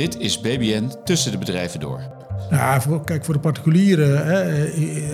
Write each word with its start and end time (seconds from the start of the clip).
Dit 0.00 0.18
is 0.18 0.40
BBN 0.40 0.90
Tussen 1.04 1.32
de 1.32 1.38
Bedrijven 1.38 1.80
Door. 1.80 2.00
Ja, 2.50 2.80
voor, 2.80 3.04
kijk, 3.04 3.24
voor 3.24 3.34
de 3.34 3.40
particulieren, 3.40 4.26
hè, 4.26 4.40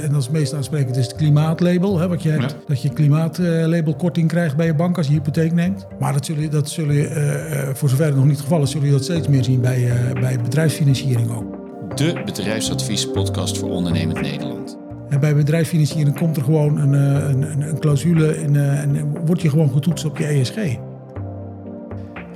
en 0.03 0.11
dat 0.11 0.19
is 0.19 0.25
het 0.25 0.33
meest 0.33 0.55
aansprekend, 0.55 0.97
is 0.97 1.07
het 1.07 1.17
klimaatlabel. 1.17 1.99
Hè, 1.99 2.09
wat 2.09 2.23
je 2.23 2.29
hebt, 2.29 2.51
Ja. 2.51 2.59
Dat 2.67 2.83
je 2.83 2.89
klimaatlabelkorting 2.89 4.29
krijgt 4.29 4.57
bij 4.57 4.67
je 4.67 4.75
bank 4.75 4.97
als 4.97 5.07
je 5.07 5.13
hypotheek 5.13 5.53
neemt. 5.53 5.87
Maar 5.99 6.13
dat 6.13 6.27
zul 6.27 6.37
je, 6.37 6.49
dat 6.49 6.69
zul 6.69 6.91
je 6.91 7.07
eh, 7.07 7.69
eh, 7.69 7.75
voor 7.75 7.89
zover 7.89 8.05
het 8.05 8.15
nog 8.15 8.25
niet 8.25 8.33
het 8.33 8.43
geval 8.43 8.63
is, 8.63 8.71
zul 8.71 8.85
je 8.85 8.91
dat 8.91 9.05
steeds 9.05 9.29
meer 9.29 9.45
zien 9.45 9.61
bij, 9.61 9.91
eh, 9.91 10.21
bij 10.21 10.41
bedrijfsfinanciering 10.41 11.31
ook. 11.31 11.57
De 11.99 12.23
bedrijfsadviespodcast 12.25 13.59
voor 13.59 13.71
ondernemend 13.71 14.21
Nederland. 14.21 14.79
En 15.09 15.21
bij 15.21 15.35
bedrijfsfinanciering 15.35 16.19
komt 16.19 16.37
er 16.37 16.43
gewoon 16.43 16.79
een, 16.79 16.95
eh, 16.95 17.29
een, 17.29 17.43
een, 17.43 17.61
een 17.61 17.79
clausule 17.79 18.41
in, 18.41 18.57
eh, 18.57 18.81
en 18.81 19.11
word 19.27 19.43
je 19.43 19.51
gewoon 19.51 19.71
getoetst 19.71 20.05
op 20.05 20.19
je 20.19 20.27
ESG. 20.27 20.57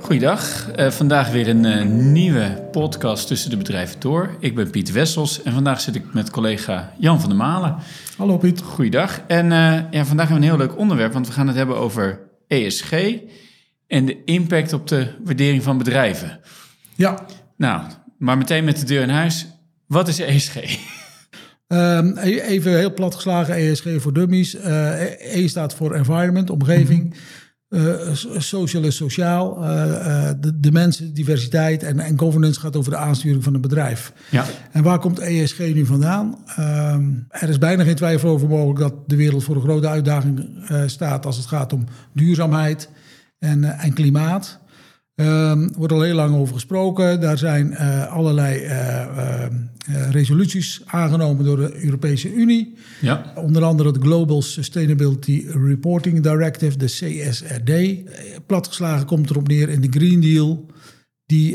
Goeiedag, 0.01 0.71
Eh, 0.71 0.91
vandaag 0.91 1.31
weer 1.31 1.47
een 1.47 1.65
eh, 1.65 1.85
nieuwe 1.85 2.67
podcast 2.71 3.27
Tussen 3.27 3.49
de 3.49 3.57
Bedrijven 3.57 3.99
Door. 3.99 4.35
Ik 4.39 4.55
ben 4.55 4.69
Piet 4.69 4.91
Wessels 4.91 5.43
en 5.43 5.53
vandaag 5.53 5.81
zit 5.81 5.95
ik 5.95 6.13
met 6.13 6.29
collega 6.29 6.93
Jan 6.97 7.19
van 7.19 7.29
der 7.29 7.37
Malen. 7.37 7.75
Hallo 8.17 8.37
Piet. 8.37 8.61
Goeiedag. 8.61 9.21
En 9.27 9.51
eh, 9.51 9.79
ja, 9.91 10.05
vandaag 10.05 10.27
hebben 10.27 10.27
we 10.27 10.33
een 10.53 10.57
heel 10.57 10.67
leuk 10.67 10.77
onderwerp, 10.77 11.13
want 11.13 11.27
we 11.27 11.33
gaan 11.33 11.47
het 11.47 11.55
hebben 11.55 11.77
over 11.77 12.19
ESG 12.47 12.91
en 13.87 14.05
de 14.05 14.23
impact 14.23 14.73
op 14.73 14.87
de 14.87 15.07
waardering 15.23 15.63
van 15.63 15.77
bedrijven. 15.77 16.39
Ja, 16.95 17.25
Nou, 17.57 17.81
maar 18.17 18.37
meteen 18.37 18.63
met 18.63 18.79
de 18.79 18.85
deur 18.85 19.01
in 19.01 19.09
huis. 19.09 19.47
Wat 19.87 20.07
is 20.07 20.19
ESG? 20.19 20.55
Ehm, 21.67 22.17
e- 22.17 22.39
even 22.39 22.77
heel 22.77 22.93
plat 22.93 23.15
geslagen, 23.15 23.55
ESG 23.55 23.85
voor 23.97 24.13
dummies. 24.13 24.55
Eh, 24.55 25.35
E 25.43 25.47
staat 25.47 25.75
voor 25.75 25.93
environment, 25.95 26.49
omgeving. 26.49 27.13
Eh, 27.13 27.19
so- 28.13 28.39
social 28.39 28.83
is 28.83 28.95
sociaal. 28.95 29.63
Eh, 29.63 30.29
eh, 30.29 30.35
de, 30.39 30.59
de 30.59 30.71
mensen, 30.71 31.13
diversiteit 31.13 31.83
en, 31.83 31.99
en 31.99 32.19
governance 32.19 32.59
gaat 32.59 32.75
over 32.75 32.91
de 32.91 32.97
aansturing 32.97 33.43
van 33.43 33.53
een 33.53 33.61
bedrijf. 33.61 34.13
Ja. 34.29 34.45
En 34.71 34.83
waar 34.83 34.99
komt 34.99 35.19
ESG 35.19 35.59
nu 35.59 35.85
vandaan? 35.85 36.37
Ehm, 36.55 37.11
er 37.29 37.49
is 37.49 37.57
bijna 37.57 37.83
geen 37.83 37.95
twijfel 37.95 38.29
over 38.29 38.47
mogelijk 38.47 38.79
dat 38.79 38.93
de 39.09 39.15
wereld 39.15 39.43
voor 39.43 39.55
een 39.55 39.61
grote 39.61 39.87
uitdaging 39.87 40.65
eh, 40.67 40.83
staat 40.85 41.25
als 41.25 41.37
het 41.37 41.45
gaat 41.45 41.73
om 41.73 41.85
duurzaamheid 42.13 42.89
en, 43.39 43.63
eh, 43.63 43.85
en 43.85 43.93
klimaat. 43.93 44.59
Ehm, 45.21 45.61
Er 45.63 45.69
wordt 45.77 45.93
al 45.93 46.01
heel 46.01 46.15
lang 46.15 46.35
over 46.35 46.53
gesproken. 46.53 47.19
Daar 47.21 47.37
zijn 47.37 47.73
eh, 47.73 48.07
allerlei 48.07 48.59
eh, 48.59 49.01
eh, 49.01 49.51
resoluties 50.11 50.81
aangenomen 50.85 51.45
door 51.45 51.57
de 51.57 51.83
Europese 51.83 52.33
Unie. 52.33 52.75
Ja. 53.01 53.33
Onder 53.35 53.63
andere 53.63 53.91
de 53.93 53.99
Global 53.99 54.41
Sustainability 54.41 55.45
Reporting 55.47 56.21
Directive, 56.23 56.77
de 56.77 56.85
CSRD. 56.85 57.99
Platgeslagen 58.45 59.05
komt 59.05 59.29
erop 59.29 59.47
neer 59.47 59.69
in 59.69 59.81
de 59.81 59.87
Green 59.89 60.21
Deal. 60.21 60.65
Die 61.25 61.53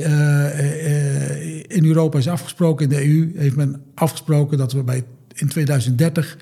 in 1.67 1.85
Europa 1.85 2.19
is 2.19 2.29
afgesproken. 2.29 2.85
In 2.85 2.97
de 2.97 3.07
EU 3.09 3.33
heeft 3.37 3.57
men 3.57 3.83
afgesproken 3.95 4.59
dat 4.59 4.73
we 4.73 4.83
bij, 4.83 5.05
in 5.35 5.49
2030 5.49 6.37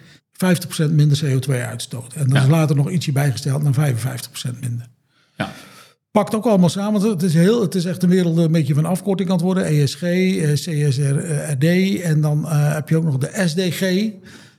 50% 0.89 0.91
minder 0.91 1.21
CO2 1.25 1.51
uitstoten. 1.51 2.21
En 2.21 2.27
dat 2.29 2.37
Ja. 2.37 2.43
is 2.43 2.49
later 2.51 2.77
nog 2.77 2.91
ietsje 2.91 3.13
bijgesteld 3.13 3.63
naar 3.63 3.75
55% 3.75 4.61
minder 4.61 4.87
Ja. 5.37 5.53
Pakt 6.15 6.35
ook 6.35 6.47
allemaal 6.47 6.69
samen. 6.69 7.01
want 7.01 7.13
Het 7.13 7.23
is, 7.23 7.35
heel, 7.35 7.61
het 7.61 7.75
is 7.75 7.85
echt 7.85 8.03
een 8.03 8.09
wereld 8.09 8.37
een 8.37 8.53
beetje 8.53 8.75
van 8.75 8.85
afkorting 8.85 9.29
aan 9.29 9.35
het 9.35 9.45
worden. 9.45 9.65
ESG, 9.65 10.03
eh, 10.03 10.53
CSRD 10.53 12.01
en 12.01 12.21
dan 12.21 12.49
eh, 12.49 12.75
heb 12.75 12.89
je 12.89 12.97
ook 12.97 13.05
nog 13.05 13.19
de 13.19 13.43
SDG. 13.47 13.83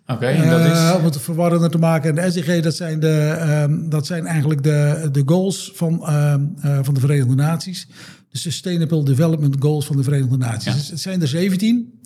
Oké, 0.07 0.25
en 0.25 0.49
dat 0.49 0.59
is... 0.59 0.71
Eh, 0.71 0.95
om 0.97 1.05
het 1.05 1.21
verwarrender 1.21 1.69
te 1.69 1.77
maken. 1.77 2.09
En 2.09 2.15
de 2.15 2.31
SDG, 2.31 2.61
dat 2.61 2.75
zijn, 2.75 2.99
de, 2.99 3.37
ehm, 3.39 3.89
dat 3.89 4.05
zijn 4.05 4.25
eigenlijk 4.25 4.63
de, 4.63 5.09
de 5.11 5.21
goals 5.25 5.71
van, 5.75 6.07
ehm, 6.07 6.41
eh, 6.61 6.79
van 6.81 6.93
de 6.93 6.99
Verenigde 6.99 7.35
Naties. 7.35 7.87
De 8.29 8.37
Sustainable 8.37 9.03
Development 9.03 9.55
Goals 9.59 9.85
van 9.85 9.97
de 9.97 10.03
Verenigde 10.03 10.37
Naties. 10.37 10.65
Ja. 10.65 10.73
Dus 10.73 10.89
het 10.89 10.99
zijn 10.99 11.21
er 11.21 11.27
17. 11.27 11.99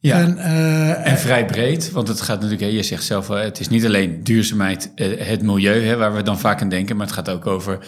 ja. 0.00 0.20
En, 0.20 0.38
eh, 0.38 1.10
En 1.10 1.18
vrij 1.18 1.46
breed, 1.46 1.90
want 1.90 2.08
het 2.08 2.20
gaat 2.20 2.40
natuurlijk, 2.40 2.72
je 2.72 2.82
zegt 2.82 3.04
zelf 3.04 3.28
het 3.28 3.60
is 3.60 3.68
niet 3.68 3.84
alleen 3.84 4.24
duurzaamheid, 4.24 4.92
eh, 4.94 5.26
het 5.26 5.42
milieu, 5.42 5.84
hè, 5.84 5.96
waar 5.96 6.14
we 6.14 6.22
dan 6.22 6.38
vaak 6.38 6.62
aan 6.62 6.68
denken, 6.68 6.96
maar 6.96 7.06
het 7.06 7.14
gaat 7.14 7.30
ook 7.30 7.46
over 7.46 7.78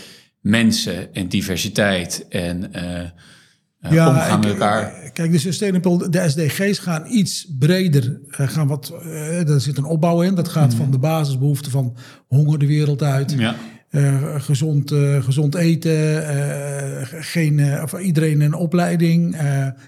mensen 0.49 1.15
en 1.15 1.29
diversiteit 1.29 2.27
en 2.29 2.73
eh, 2.73 3.01
eh, 3.81 4.09
omgaan 4.09 4.41
met 4.41 4.49
elkaar. 4.49 5.11
Kijk, 5.13 5.33
de 5.33 5.39
Sustainable, 5.39 6.09
de 6.09 6.29
SDG's 6.29 6.79
gaan 6.79 7.05
iets 7.11 7.47
breder. 7.59 8.21
eh, 8.31 8.49
gaan 8.49 8.67
wat, 8.67 8.93
er 9.47 9.61
zit 9.61 9.79
een 9.79 9.85
opbouw 9.85 10.23
in. 10.23 10.35
Dat 10.35 10.49
gaat 10.49 10.75
van 10.75 10.91
de 10.91 10.99
basisbehoeften 10.99 11.71
van 11.71 11.97
honger 12.29 12.59
de 12.59 12.67
wereld 12.67 13.03
uit. 13.03 13.33
Ja, 13.39 13.55
gezond, 14.39 14.93
gezond 15.21 15.55
eten. 15.55 16.23
geen, 17.07 17.83
of 17.83 17.99
iedereen 18.01 18.41
een 18.41 18.55
opleiding. 18.55 19.37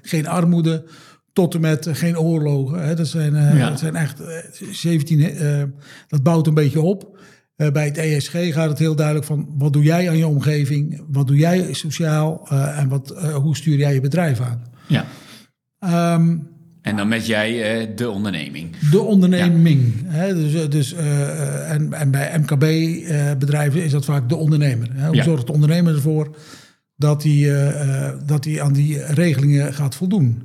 geen 0.02 0.26
armoede. 0.26 0.84
Tot 1.32 1.54
en 1.54 1.60
met 1.60 1.88
geen 1.92 2.18
oorlogen. 2.18 2.82
Hè. 2.82 2.94
Dat, 2.94 3.06
zijn, 3.06 3.34
Ja. 3.34 3.68
dat 3.68 3.78
zijn 3.78 3.96
echt 3.96 4.20
eh, 4.20 4.36
17. 4.72 5.20
eh, 5.20 5.62
dat 6.08 6.22
bouwt 6.22 6.46
een 6.46 6.54
beetje 6.54 6.80
op. 6.80 7.18
Eh, 7.60 7.70
bij 7.70 7.84
het 7.84 7.96
ESG 7.98 8.32
gaat 8.52 8.68
het 8.68 8.78
heel 8.78 8.94
duidelijk 8.96 9.26
van 9.26 9.48
wat 9.58 9.72
doe 9.72 9.82
jij 9.82 10.08
aan 10.08 10.16
je 10.18 10.26
omgeving, 10.26 11.02
wat 11.08 11.26
doe 11.26 11.36
jij 11.36 11.72
sociaal 11.72 12.46
eh, 12.48 12.78
en 12.78 12.88
wat, 12.88 13.10
eh, 13.10 13.34
hoe 13.34 13.56
stuur 13.56 13.76
jij 13.78 13.94
je 13.94 14.00
bedrijf 14.00 14.40
aan. 14.40 14.62
ja. 14.86 15.04
Ehm, 15.78 16.36
En 16.82 16.96
dan 16.96 17.08
met 17.08 17.26
jij 17.26 17.94
de 17.94 18.10
onderneming. 18.10 18.76
de 18.90 19.00
onderneming. 19.00 19.92
Hè? 20.04 20.34
Dus, 20.34 20.68
dus, 20.68 20.92
en, 20.94 21.92
en 21.92 22.10
bij 22.10 22.38
MKB-bedrijven 22.38 23.82
is 23.84 23.90
dat 23.92 24.04
vaak 24.04 24.28
de 24.28 24.36
ondernemer. 24.36 24.88
Hè? 24.92 25.06
Hoe 25.06 25.16
Ja. 25.16 25.22
zorgt 25.22 25.46
de 25.46 25.52
ondernemer 25.52 25.94
ervoor 25.94 26.36
dat 26.96 27.22
hij, 27.22 27.52
dat 28.26 28.44
hij 28.44 28.62
aan 28.62 28.72
die 28.72 29.04
regelingen 29.04 29.74
gaat 29.74 29.94
voldoen? 29.94 30.42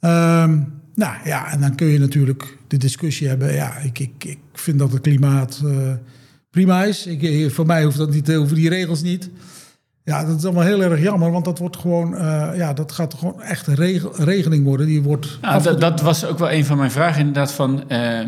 Ehm, 0.00 0.60
nou 0.94 1.14
ja, 1.24 1.52
en 1.52 1.60
dan 1.60 1.74
kun 1.74 1.86
je 1.86 1.98
natuurlijk 1.98 2.56
de 2.66 2.76
discussie 2.76 3.28
hebben. 3.28 3.54
Ja, 3.54 3.76
ik, 3.76 3.98
ik, 3.98 4.24
ik 4.24 4.38
vind 4.52 4.78
dat 4.78 4.92
het 4.92 5.00
klimaat 5.00 5.62
eh, 5.64 5.92
prima 6.50 6.84
is. 6.84 7.06
Ik, 7.06 7.22
eh, 7.22 7.50
voor 7.50 7.66
mij 7.66 7.84
hoeft 7.84 7.96
dat 7.96 8.10
niet, 8.10 8.32
hoeven 8.32 8.56
die 8.56 8.68
regels 8.68 9.02
niet. 9.02 9.30
Ja, 10.04 10.24
dat 10.24 10.38
is 10.38 10.44
allemaal 10.44 10.64
heel 10.64 10.82
erg 10.82 11.02
jammer, 11.02 11.30
want 11.30 11.44
dat 11.44 11.58
wordt 11.58 11.76
gewoon, 11.76 12.16
eh, 12.16 12.50
ja, 12.56 12.72
dat 12.72 12.92
gaat 12.92 13.14
gewoon 13.14 13.42
echt 13.42 13.66
een 13.66 13.74
regel, 13.74 14.12
regeling 14.16 14.64
worden. 14.64 14.86
Die 14.86 15.02
wordt 15.02 15.38
Nou, 15.40 15.62
dat, 15.62 15.80
dat 15.80 16.00
was 16.00 16.24
ook 16.24 16.38
wel 16.38 16.50
een 16.50 16.64
van 16.64 16.76
mijn 16.76 16.90
vragen 16.90 17.18
inderdaad 17.18 17.52
van, 17.52 17.88
eh, 17.88 18.20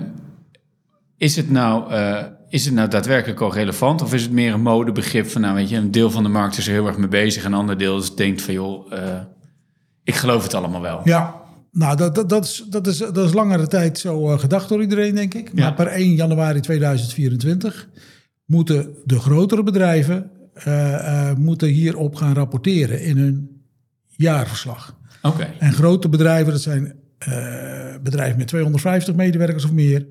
is, 1.17 1.37
het 1.37 1.51
nou, 1.51 1.93
eh, 1.93 2.23
is 2.49 2.65
het 2.65 2.75
nou 2.75 2.89
daadwerkelijk 2.89 3.41
al 3.41 3.53
relevant 3.53 4.03
of 4.03 4.15
is 4.15 4.23
het 4.23 4.33
meer 4.33 4.53
een 4.53 4.63
modebegrip 4.63 5.31
van, 5.31 5.41
nou 5.41 5.55
weet 5.55 5.69
je, 5.69 5.77
een 5.77 5.91
deel 5.91 6.11
van 6.11 6.23
de 6.23 6.29
markt 6.29 6.59
is 6.59 6.67
er 6.67 6.73
heel 6.73 6.87
erg 6.87 6.97
mee 6.97 7.09
bezig 7.09 7.45
en 7.45 7.53
een 7.53 7.59
ander 7.59 7.79
deel 7.79 7.99
is, 7.99 8.15
denkt 8.15 8.43
van, 8.43 8.55
joh, 8.55 8.93
eh, 8.93 9.21
ik 10.03 10.15
geloof 10.15 10.43
het 10.43 10.55
allemaal 10.55 10.81
wel. 10.81 11.01
Ja, 11.05 11.35
nou, 11.75 11.97
dat, 11.97 12.15
dat, 12.15 12.29
dat, 12.29 12.45
is, 12.45 12.65
dat, 12.71 12.87
is, 12.87 12.99
dat 12.99 13.17
is 13.19 13.33
langere 13.33 13.67
tijd 13.67 13.99
zo 13.99 14.31
eh, 14.31 14.39
gedacht 14.39 14.69
door 14.69 14.81
iedereen, 14.81 15.15
denk 15.15 15.35
ik. 15.35 15.53
Maar 15.53 15.65
Ja. 15.65 15.73
per 15.73 15.87
1 15.87 16.15
januari 16.15 16.61
2024 16.61 17.89
moeten 18.45 18.95
de 19.05 19.19
grotere 19.19 19.63
bedrijven 19.63 20.31
eh, 20.55 21.29
eh, 21.31 21.37
moeten 21.37 21.69
hierop 21.69 22.15
gaan 22.15 22.35
rapporteren 22.35 23.03
in 23.03 23.17
hun 23.17 23.63
jaarverslag. 24.17 24.97
Oké, 25.23 25.55
En 25.59 25.73
grote 25.73 26.09
bedrijven, 26.09 26.53
dat 26.53 26.63
zijn 26.63 26.95
bedrijven 28.03 28.39
met 28.39 28.47
250 28.47 29.15
medewerkers 29.15 29.65
of 29.65 29.73
meer, 29.73 30.07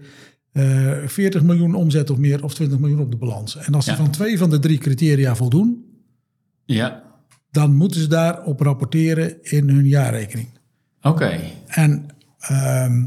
eh 0.51 0.91
40 1.05 1.43
miljoen 1.43 1.75
omzet 1.75 2.09
of 2.09 2.17
meer 2.17 2.43
of 2.43 2.53
20 2.53 2.79
miljoen 2.79 2.99
op 2.99 3.11
de 3.11 3.17
balans. 3.17 3.57
En 3.57 3.73
als 3.73 3.85
ze 3.85 3.95
van 3.95 4.09
twee 4.11 4.37
van 4.37 4.49
de 4.49 4.59
drie 4.59 4.77
criteria 4.77 5.35
voldoen, 5.35 5.85
ja, 6.65 7.03
dan 7.51 7.75
moeten 7.75 8.01
ze 8.01 8.07
daarop 8.07 8.59
rapporteren 8.59 9.37
in 9.41 9.69
hun 9.69 9.87
jaarrekening. 9.87 10.47
Oké. 11.03 11.39
En 11.67 12.05
ehm, 12.39 13.05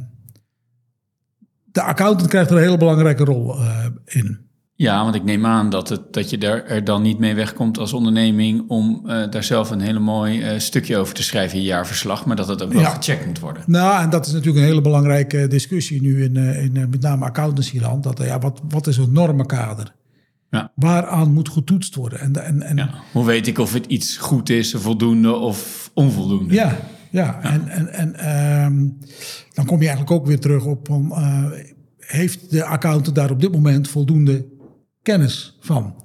de 1.64 1.82
accountant 1.82 2.28
krijgt 2.28 2.50
er 2.50 2.56
een 2.56 2.62
hele 2.62 2.76
belangrijke 2.78 3.24
rol 3.24 3.54
eh, 3.60 3.84
in. 4.04 4.44
Ja, 4.74 5.02
want 5.02 5.14
ik 5.14 5.24
neem 5.24 5.46
aan 5.46 5.70
dat, 5.70 5.88
het, 5.88 6.12
dat 6.12 6.30
je 6.30 6.38
daar, 6.38 6.64
er 6.64 6.84
dan 6.84 7.02
niet 7.02 7.18
mee 7.18 7.34
wegkomt 7.34 7.78
als 7.78 7.92
onderneming 7.92 8.64
om 8.68 9.02
eh, 9.06 9.30
daar 9.30 9.44
zelf 9.44 9.70
een 9.70 9.80
hele 9.80 9.98
mooi 9.98 10.42
eh, 10.42 10.58
stukje 10.58 10.96
over 10.96 11.14
te 11.14 11.22
schrijven 11.22 11.56
in 11.56 11.62
je 11.62 11.68
jaarverslag, 11.68 12.26
maar 12.26 12.36
dat 12.36 12.48
het 12.48 12.62
ook 12.62 12.72
wel 12.72 12.80
Ja. 12.82 12.90
gecheckt 12.90 13.26
moet 13.26 13.38
worden. 13.38 13.62
Nou, 13.66 14.02
en 14.02 14.10
dat 14.10 14.26
is 14.26 14.32
natuurlijk 14.32 14.58
een 14.58 14.70
hele 14.70 14.80
belangrijke 14.80 15.46
discussie 15.48 16.02
nu 16.02 16.22
in, 16.24 16.36
in 16.36 16.72
met 16.72 17.00
name 17.00 17.24
accountancyland. 17.24 18.02
Dat, 18.02 18.18
ja, 18.18 18.38
wat, 18.38 18.60
wat 18.68 18.86
is 18.86 18.96
het 18.96 19.12
normenkader? 19.12 19.94
Ja. 20.50 20.72
Waaraan 20.74 21.32
moet 21.32 21.48
getoetst 21.48 21.94
worden? 21.94 22.20
En, 22.20 22.44
en, 22.44 22.62
en, 22.62 22.76
Ja. 22.76 22.90
Hoe 23.12 23.24
weet 23.24 23.46
ik 23.46 23.58
of 23.58 23.72
het 23.72 23.86
iets 23.86 24.16
goed 24.16 24.48
is, 24.48 24.74
voldoende 24.76 25.32
of 25.34 25.90
onvoldoende? 25.94 26.54
Ja, 26.54 26.78
ja. 27.10 27.42
En, 27.42 27.68
en, 27.68 27.92
en 27.92 28.14
ehm, 28.14 28.88
dan 29.54 29.64
kom 29.66 29.80
je 29.80 29.88
eigenlijk 29.88 30.10
ook 30.10 30.26
weer 30.26 30.40
terug 30.40 30.64
op 30.64 30.86
van, 30.86 31.12
eh, 31.12 31.44
heeft 31.98 32.50
de 32.50 32.64
accountant 32.64 33.16
daar 33.16 33.30
op 33.30 33.40
dit 33.40 33.52
moment 33.52 33.88
voldoende 33.88 34.46
kennis 35.02 35.56
van? 35.60 36.04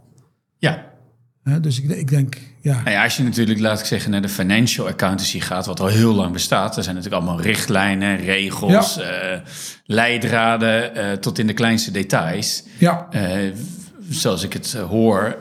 ja. 1.43 1.59
Dus 1.59 1.81
ik, 1.81 1.89
ik 1.89 2.09
denk, 2.09 2.37
ja, 2.61 2.73
Nou 2.73 2.89
ja, 2.89 3.03
als 3.03 3.17
je 3.17 3.23
natuurlijk, 3.23 3.59
laat 3.59 3.79
ik 3.79 3.85
zeggen, 3.85 4.11
naar 4.11 4.21
de 4.21 4.29
financial 4.29 4.87
accountancy 4.87 5.39
gaat, 5.39 5.65
wat 5.65 5.79
al 5.79 5.87
heel 5.87 6.13
lang 6.13 6.33
bestaat, 6.33 6.77
er 6.77 6.83
zijn 6.83 6.95
natuurlijk 6.95 7.23
allemaal 7.23 7.41
richtlijnen, 7.41 8.17
regels, 8.17 8.97
eh, 8.99 9.39
leidraden, 9.85 10.95
eh, 10.95 11.11
tot 11.11 11.39
in 11.39 11.47
de 11.47 11.53
kleinste 11.53 11.91
details. 11.91 12.63
ja, 12.77 13.07
zoals 14.09 14.43
ik 14.43 14.53
het 14.53 14.73
hoor, 14.73 15.37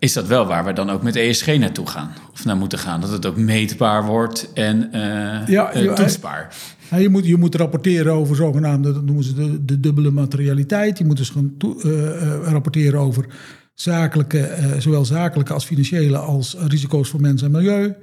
is 0.00 0.12
dat 0.12 0.26
wel 0.26 0.46
waar 0.46 0.64
we 0.64 0.72
dan 0.72 0.90
ook 0.90 1.02
met 1.02 1.16
ESG 1.16 1.46
naartoe 1.58 1.86
gaan? 1.86 2.12
Of 2.32 2.44
naar 2.44 2.56
moeten 2.56 2.78
gaan? 2.78 3.00
Dat 3.00 3.10
het 3.10 3.26
ook 3.26 3.36
meetbaar 3.36 4.04
wordt 4.04 4.52
en 4.52 4.88
uh, 4.94 5.46
ja, 5.46 5.76
uh, 5.76 5.92
toetsbaar. 5.92 6.54
Ja, 6.90 6.96
je, 6.96 7.08
moet, 7.08 7.26
je 7.26 7.36
moet 7.36 7.54
rapporteren 7.54 8.12
over 8.12 8.36
zogenaamde, 8.36 8.92
dat 8.92 9.04
noemen 9.04 9.24
ze 9.24 9.34
de, 9.34 9.64
de 9.64 9.80
dubbele 9.80 10.10
materialiteit. 10.10 10.98
Je 10.98 11.04
moet 11.04 11.16
dus 11.16 11.30
gaan 11.30 11.54
uh, 11.84 12.02
rapporteren 12.42 13.00
over 13.00 13.26
zakelijke, 13.74 14.56
zowel 14.78 15.04
zakelijke 15.04 15.52
als 15.52 15.64
financiële 15.64 16.18
als 16.18 16.56
risico's 16.68 17.08
voor 17.08 17.20
mensen 17.20 17.46
en 17.46 17.52
milieu. 17.52 17.94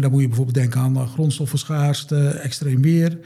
dan 0.00 0.10
moet 0.10 0.20
je 0.20 0.28
bijvoorbeeld 0.28 0.54
denken 0.54 0.80
aan 0.80 1.08
grondstoffenschaarste, 1.08 2.28
extreem 2.28 2.82
weer. 2.82 3.18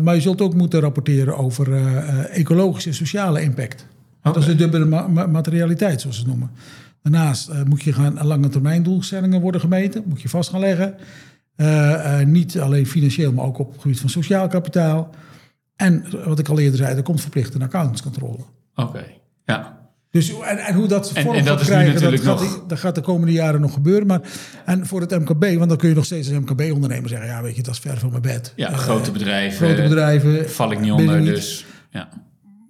maar 0.00 0.14
je 0.14 0.20
zult 0.20 0.40
ook 0.40 0.54
moeten 0.54 0.80
rapporteren 0.80 1.36
over 1.36 1.86
ecologische 2.26 2.88
en 2.88 2.94
sociale 2.94 3.42
impact. 3.42 3.86
Dat 4.22 4.36
is 4.36 4.44
de 4.44 4.54
dubbele 4.54 5.08
materialiteit, 5.26 6.00
zoals 6.00 6.16
ze 6.16 6.22
het 6.22 6.30
noemen. 6.30 6.50
Daarnaast 7.02 7.48
uh, 7.48 7.62
moet 7.62 7.82
je 7.82 7.92
gaan 7.92 8.26
lange 8.26 8.48
termijn 8.48 8.82
doelstellingen 8.82 9.40
worden 9.40 9.60
gemeten, 9.60 10.02
moet 10.06 10.22
je 10.22 10.28
vast 10.28 10.50
gaan 10.50 10.60
leggen. 10.60 10.94
Uh, 11.56 11.66
uh, 11.66 12.26
niet 12.26 12.60
alleen 12.60 12.86
financieel, 12.86 13.32
maar 13.32 13.44
ook 13.44 13.58
op 13.58 13.72
het 13.72 13.80
gebied 13.80 14.00
van 14.00 14.08
sociaal 14.08 14.48
kapitaal. 14.48 15.10
En 15.76 16.04
wat 16.24 16.38
ik 16.38 16.48
al 16.48 16.58
eerder 16.58 16.78
zei, 16.78 16.96
er 16.96 17.02
komt 17.02 17.20
verplichte 17.20 17.58
accountantscontrole. 17.58 18.44
Oké, 18.74 19.04
ja. 19.44 19.80
Dus, 20.10 20.40
en, 20.40 20.58
en 20.58 20.74
hoe 20.74 20.86
dat 20.86 21.12
vorm 21.12 21.36
en, 21.36 21.44
gaat 21.44 21.60
krijgen, 21.60 22.00
dat 22.00 22.20
gaat, 22.20 22.62
dat 22.68 22.78
gaat, 22.78 22.94
de 22.94 23.00
komende 23.00 23.32
jaren 23.32 23.60
nog 23.60 23.72
gebeuren. 23.72 24.06
Maar, 24.06 24.20
en 24.64 24.86
voor 24.86 25.00
het 25.00 25.10
MKB, 25.10 25.44
want 25.56 25.68
dan 25.68 25.78
kun 25.78 25.88
je 25.88 25.94
nog 25.94 26.04
steeds 26.04 26.28
als 26.28 26.38
MKB-ondernemer 26.38 27.08
zeggen... 27.08 27.28
ja, 27.28 27.42
weet 27.42 27.56
je, 27.56 27.62
dat 27.62 27.74
is 27.74 27.80
ver 27.80 27.98
van 27.98 28.10
mijn 28.10 28.22
bed. 28.22 28.52
Ja, 28.56 28.72
grote 28.72 29.10
bedrijven. 29.10 29.66
Grote 29.66 29.82
bedrijven. 29.82 30.50
Val 30.50 30.72
ik 30.72 30.80
niet 30.80 30.92
onder, 30.92 31.24
dus... 31.24 31.66
Ja. 31.90 32.08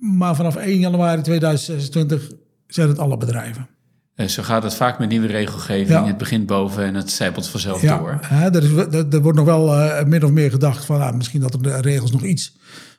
Maar 0.03 0.37
vanaf 0.37 0.57
1 0.57 0.79
januari 0.79 1.23
2026 1.23 2.31
zijn 2.67 2.89
het 2.89 2.99
alle 2.99 3.17
bedrijven. 3.17 3.69
En 4.15 4.31
zo 4.31 4.43
gaat 4.43 4.63
het 4.63 4.75
vaak 4.75 4.99
met 4.99 5.09
nieuwe 5.09 5.27
regelgeving. 5.27 6.07
Het 6.07 6.17
begint 6.17 6.47
boven 6.47 6.85
en 6.85 6.95
het 6.95 7.11
zijpelt 7.11 7.49
vanzelf 7.49 7.81
door. 7.81 8.19
Ja, 8.31 8.53
er, 8.53 8.63
is, 8.63 8.95
er, 9.11 9.23
wordt 9.23 9.39
nog 9.39 9.47
wel 9.47 9.75
uh, 9.75 10.05
min 10.05 10.25
of 10.25 10.31
meer 10.31 10.51
gedacht 10.51 10.85
van 10.85 10.99
nou, 10.99 11.17
misschien 11.17 11.41
dat 11.41 11.55
er 11.55 11.63
de 11.63 11.81
regels 11.81 12.13
nog 12.13 12.23
iets 12.23 12.57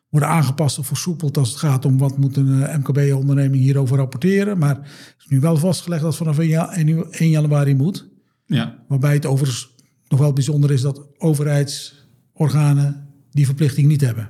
worden 0.09 0.29
aangepast 0.29 0.79
of 0.79 0.87
versoepeld 0.87 1.37
als 1.37 1.49
het 1.49 1.57
gaat 1.57 1.85
om 1.85 1.97
wat 1.97 2.17
moet 2.17 2.37
een 2.37 2.47
uh, 2.47 2.75
MKB-onderneming 2.75 3.63
hierover 3.63 3.97
rapporteren. 3.97 4.57
Maar 4.57 4.75
het 4.75 5.15
is 5.17 5.27
nu 5.27 5.39
wel 5.39 5.57
vastgelegd 5.57 6.01
dat 6.01 6.15
vanaf 6.15 6.39
1, 6.39 7.11
1 7.11 7.29
januari 7.29 7.75
moet. 7.75 8.07
Ja. 8.45 8.75
Waarbij 8.87 9.13
het 9.13 9.25
overigens 9.25 9.75
nog 10.07 10.19
wel 10.19 10.33
bijzonder 10.33 10.71
is 10.71 10.81
dat 10.81 11.07
overheidsorganen 11.17 13.07
die 13.31 13.45
verplichting 13.45 13.87
niet 13.87 14.01
hebben. 14.01 14.29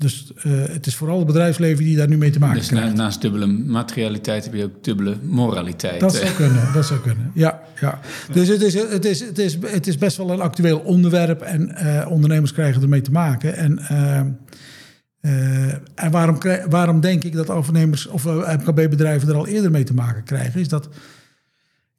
Dus 0.00 0.32
uh, 0.46 0.52
het 0.66 0.86
is 0.86 0.94
vooral 0.94 1.18
het 1.18 1.26
bedrijfsleven 1.26 1.84
die 1.84 1.96
daar 1.96 2.08
nu 2.08 2.16
mee 2.16 2.30
te 2.30 2.38
maken 2.38 2.58
dus 2.58 2.68
krijgt. 2.68 2.94
naast 2.94 3.20
dubbele 3.20 3.46
materialiteit 3.46 4.44
heb 4.44 4.54
je 4.54 4.64
ook 4.64 4.84
dubbele 4.84 5.16
moraliteit. 5.22 6.00
Dat 6.00 6.14
zou 6.14 6.34
kunnen, 6.42 6.72
dat 6.72 6.86
zou 6.86 7.00
kunnen. 7.00 7.30
Ja, 7.34 7.60
ja. 7.80 8.00
Dus 8.32 8.48
het 8.48 8.62
is, 8.62 8.74
het, 8.74 9.04
is, 9.04 9.20
het, 9.20 9.38
is, 9.38 9.58
het 9.66 9.86
is 9.86 9.98
best 9.98 10.16
wel 10.16 10.30
een 10.30 10.40
actueel 10.40 10.78
onderwerp 10.78 11.40
en 11.40 11.76
uh, 11.82 12.06
ondernemers 12.10 12.52
krijgen 12.52 12.82
ermee 12.82 13.00
te 13.00 13.10
maken. 13.10 13.56
En, 13.56 13.78
uh, 15.22 15.72
en 15.94 16.10
waarom, 16.10 16.38
waarom 16.68 17.00
denk 17.00 17.24
ik 17.24 17.32
dat 17.32 17.48
ondernemers 17.48 18.06
of 18.06 18.24
MKB-bedrijven 18.24 19.28
er 19.28 19.34
al 19.34 19.46
eerder 19.46 19.70
mee 19.70 19.84
te 19.84 19.94
maken 19.94 20.24
krijgen, 20.24 20.60
is 20.60 20.68
dat 20.68 20.88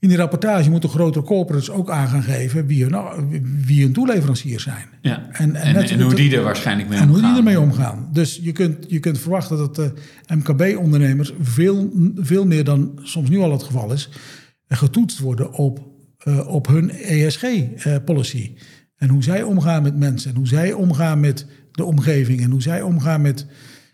in 0.02 0.08
die 0.08 0.18
rapportage 0.18 0.70
moeten 0.70 0.90
grotere 0.90 1.26
corporates 1.26 1.70
ook 1.70 1.90
aan 1.90 2.08
gaan 2.08 2.24
geven 2.24 2.66
wie 2.66 2.84
hun, 2.84 2.96
wie 3.66 3.84
hun 3.84 3.94
toeleveranciers 3.94 4.64
zijn. 4.64 4.86
Ja. 5.02 5.28
En, 5.32 5.56
en, 5.56 5.76
en, 5.76 6.02
hoe 6.02 6.16
die 6.16 6.36
er 6.36 6.44
waarschijnlijk 6.44 6.90
mee 6.90 7.00
omgaan. 7.00 7.16
En 7.16 7.22
hoe 7.22 7.30
die 7.30 7.38
ermee 7.38 7.60
omgaan. 7.60 8.10
Dus 8.12 8.40
je 8.42 8.52
kunt, 8.52 8.86
je 8.88 9.00
kunt 9.00 9.20
verwachten 9.20 9.58
dat 9.58 9.76
de 9.76 9.94
MKB-ondernemers 10.28 11.34
veel, 11.42 11.92
veel 12.16 12.46
meer 12.46 12.64
dan 12.64 13.00
soms 13.02 13.30
nu 13.30 13.40
al 13.40 13.52
het 13.52 13.64
geval 13.64 13.94
is, 13.94 14.10
getoetst 14.68 15.20
worden 15.20 15.54
op, 15.54 15.80
uh, 16.28 16.48
op 16.48 16.68
hun 16.68 16.92
ESG-policy. 16.92 18.52
Uh, 18.56 18.62
en 18.96 19.10
hoe 19.10 19.24
zij 19.24 19.44
omgaan 19.44 19.84
met 19.84 19.98
mensen 19.98 20.30
en 20.32 20.38
hoe 20.38 20.48
zij 20.48 20.74
omgaan 20.74 21.20
met 21.20 21.46
de 21.72 21.84
omgeving 21.84 22.42
en 22.42 22.52
hoe 22.52 22.62
zij 22.62 22.82
omgaan 22.82 23.22
met 23.22 23.46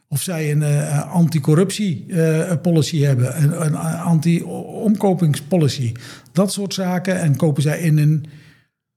of 0.08 0.22
zij 0.22 0.52
een 0.52 0.62
uh, 0.62 1.14
anticorruptie-policy 1.14 2.96
uh, 2.96 3.08
hebben, 3.08 3.44
een, 3.44 3.66
een 3.66 3.76
anti-omkopingspolicy. 3.76 5.92
Dat 6.32 6.52
soort 6.52 6.74
zaken. 6.74 7.20
En 7.20 7.36
kopen 7.36 7.62
zij 7.62 7.80
in 7.80 7.98
een 7.98 8.26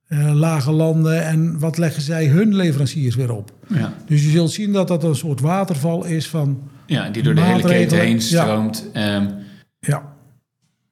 uh, 0.09 0.33
lage 0.33 0.71
landen 0.71 1.25
en 1.25 1.59
wat 1.59 1.77
leggen 1.77 2.01
zij 2.01 2.27
hun 2.27 2.55
leveranciers 2.55 3.15
weer 3.15 3.31
op. 3.31 3.53
Ja. 3.67 3.93
Dus 4.05 4.23
je 4.23 4.29
zult 4.29 4.51
zien 4.51 4.73
dat 4.73 4.87
dat 4.87 5.03
een 5.03 5.15
soort 5.15 5.39
waterval 5.39 6.05
is 6.05 6.27
van. 6.27 6.69
Ja, 6.85 7.09
die 7.09 7.23
door 7.23 7.35
de 7.35 7.41
hele 7.41 7.63
keten 7.63 7.99
heen 7.99 8.21
stroomt. 8.21 8.89
Ja. 8.93 9.15
Um, 9.15 9.33
ja. 9.79 10.13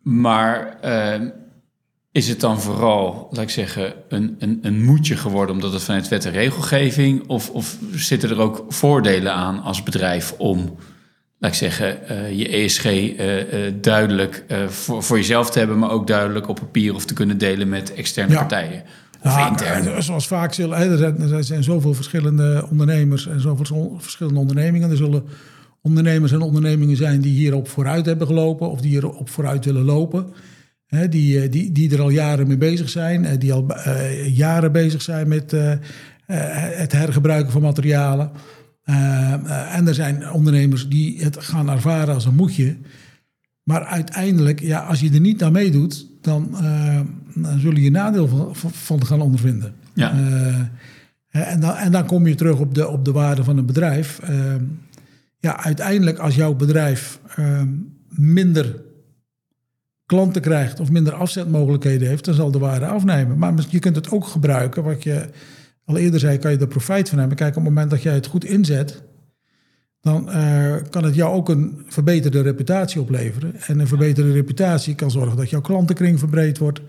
Maar 0.01 0.77
ehm, 0.81 1.29
is 2.11 2.27
het 2.27 2.39
dan 2.39 2.61
vooral, 2.61 3.27
laat 3.31 3.43
ik 3.43 3.49
zeggen, 3.49 3.93
een, 4.09 4.35
een, 4.39 4.59
een 4.61 4.83
moedje 4.83 5.15
geworden 5.15 5.55
omdat 5.55 5.73
het 5.73 5.83
vanuit 5.83 6.07
wet 6.07 6.25
en 6.25 6.31
regelgeving? 6.31 7.27
Of, 7.27 7.49
of 7.49 7.77
zitten 7.95 8.29
er 8.29 8.39
ook 8.39 8.65
voordelen 8.69 9.33
aan 9.33 9.61
als 9.61 9.83
bedrijf 9.83 10.33
om, 10.37 10.75
laat 11.39 11.51
ik 11.51 11.57
zeggen, 11.57 11.99
uh, 12.11 12.31
je 12.31 12.47
ESG 12.47 12.85
uh, 12.85 13.37
uh, 13.37 13.73
duidelijk 13.81 14.45
voor, 14.67 15.03
voor 15.03 15.17
jezelf 15.17 15.49
te 15.49 15.59
hebben, 15.59 15.79
maar 15.79 15.91
ook 15.91 16.07
duidelijk 16.07 16.47
op 16.47 16.55
papier 16.55 16.95
of 16.95 17.05
te 17.05 17.13
kunnen 17.13 17.37
delen 17.37 17.69
met 17.69 17.93
externe 17.93 18.33
ja. 18.33 18.39
partijen? 18.39 18.83
Of 19.23 19.47
intern? 19.47 20.03
Zoals 20.03 20.27
vaak 20.27 20.53
zullen, 20.53 20.77
er 20.77 20.97
zijn, 20.97 21.31
er 21.31 21.43
zijn 21.43 21.63
zoveel 21.63 21.93
verschillende 21.93 22.67
ondernemers 22.69 23.27
en 23.27 23.41
zoveel 23.41 23.95
verschillende 23.99 24.39
ondernemingen. 24.39 24.89
Er 24.89 24.97
zullen 24.97 25.23
ondernemers 25.81 26.31
en 26.31 26.41
ondernemingen 26.41 26.97
zijn 26.97 27.21
die 27.21 27.33
hierop 27.33 27.67
vooruit 27.67 28.05
hebben 28.05 28.27
gelopen 28.27 28.69
of 28.69 28.81
die 28.81 28.89
hierop 28.89 29.29
vooruit 29.29 29.65
willen 29.65 29.83
lopen 29.83 30.33
die, 30.89 31.41
eh, 31.41 31.51
die, 31.51 31.71
die 31.71 31.93
er 31.93 32.01
al 32.01 32.09
jaren 32.09 32.47
mee 32.47 32.57
bezig 32.57 32.89
zijn, 32.89 33.25
eh, 33.25 33.39
die 33.39 33.53
al 33.53 33.67
uh, 33.69 34.37
jaren 34.37 34.71
bezig 34.71 35.01
zijn 35.01 35.27
met 35.27 35.53
uh, 35.53 35.73
het 36.25 36.91
hergebruiken 36.91 37.51
van 37.51 37.61
materialen. 37.61 38.31
en 39.71 39.87
er 39.87 39.93
zijn 39.93 40.31
ondernemers 40.31 40.87
die 40.87 41.23
het 41.23 41.37
gaan 41.43 41.69
ervaren 41.69 42.13
als 42.13 42.25
een 42.25 42.35
moedje. 42.35 42.77
Maar 43.63 43.83
uiteindelijk, 43.83 44.59
ja, 44.59 44.79
als 44.79 44.99
je 44.99 45.11
er 45.11 45.19
niet 45.19 45.43
aan 45.43 45.51
meedoet, 45.51 46.07
dan, 46.21 46.55
dan 47.35 47.59
zul 47.59 47.73
je 47.73 47.81
je 47.81 47.91
nadeel 47.91 48.27
van, 48.27 48.71
van 48.71 49.05
gaan 49.05 49.21
ondervinden. 49.21 49.73
Ja. 49.93 50.13
en, 51.29 51.59
dan, 51.59 51.75
en 51.75 51.91
dan 51.91 52.05
kom 52.05 52.27
je 52.27 52.35
terug 52.35 52.59
op 52.59 52.75
de, 52.75 52.87
op 52.87 53.05
de 53.05 53.11
waarde 53.11 53.43
van 53.43 53.57
een 53.57 53.65
bedrijf. 53.65 54.19
ja, 55.39 55.63
uiteindelijk 55.63 56.17
als 56.17 56.35
jouw 56.35 56.53
bedrijf 56.53 57.19
minder 58.09 58.75
klanten 60.09 60.41
krijgt 60.41 60.79
of 60.79 60.91
minder 60.91 61.13
afzetmogelijkheden 61.13 62.07
heeft, 62.07 62.25
dan 62.25 62.33
zal 62.33 62.51
de 62.51 62.59
waarde 62.59 62.85
afnemen. 62.85 63.37
Maar 63.37 63.53
je 63.69 63.79
kunt 63.79 63.95
het 63.95 64.11
ook 64.11 64.25
gebruiken, 64.25 64.83
wat 64.83 65.03
je 65.03 65.29
al 65.85 65.97
eerder 65.97 66.19
zei, 66.19 66.37
kan 66.37 66.51
je 66.51 66.57
er 66.57 66.67
profijt 66.67 67.09
van 67.09 67.19
hebben. 67.19 67.37
Kijk, 67.37 67.49
op 67.49 67.55
het 67.55 67.73
moment 67.73 67.89
dat 67.89 68.01
jij 68.01 68.13
het 68.13 68.25
goed 68.25 68.45
inzet, 68.45 69.01
dan 70.01 70.29
uh, 70.29 70.75
kan 70.89 71.03
het 71.03 71.15
jou 71.15 71.33
ook 71.33 71.49
een 71.49 71.85
verbeterde 71.87 72.41
reputatie 72.41 73.01
opleveren. 73.01 73.55
En 73.67 73.79
een 73.79 73.87
verbeterde 73.87 74.31
reputatie 74.31 74.95
kan 74.95 75.11
zorgen 75.11 75.37
dat 75.37 75.49
jouw 75.49 75.61
klantenkring 75.61 76.19
verbreed 76.19 76.57
wordt. 76.57 76.81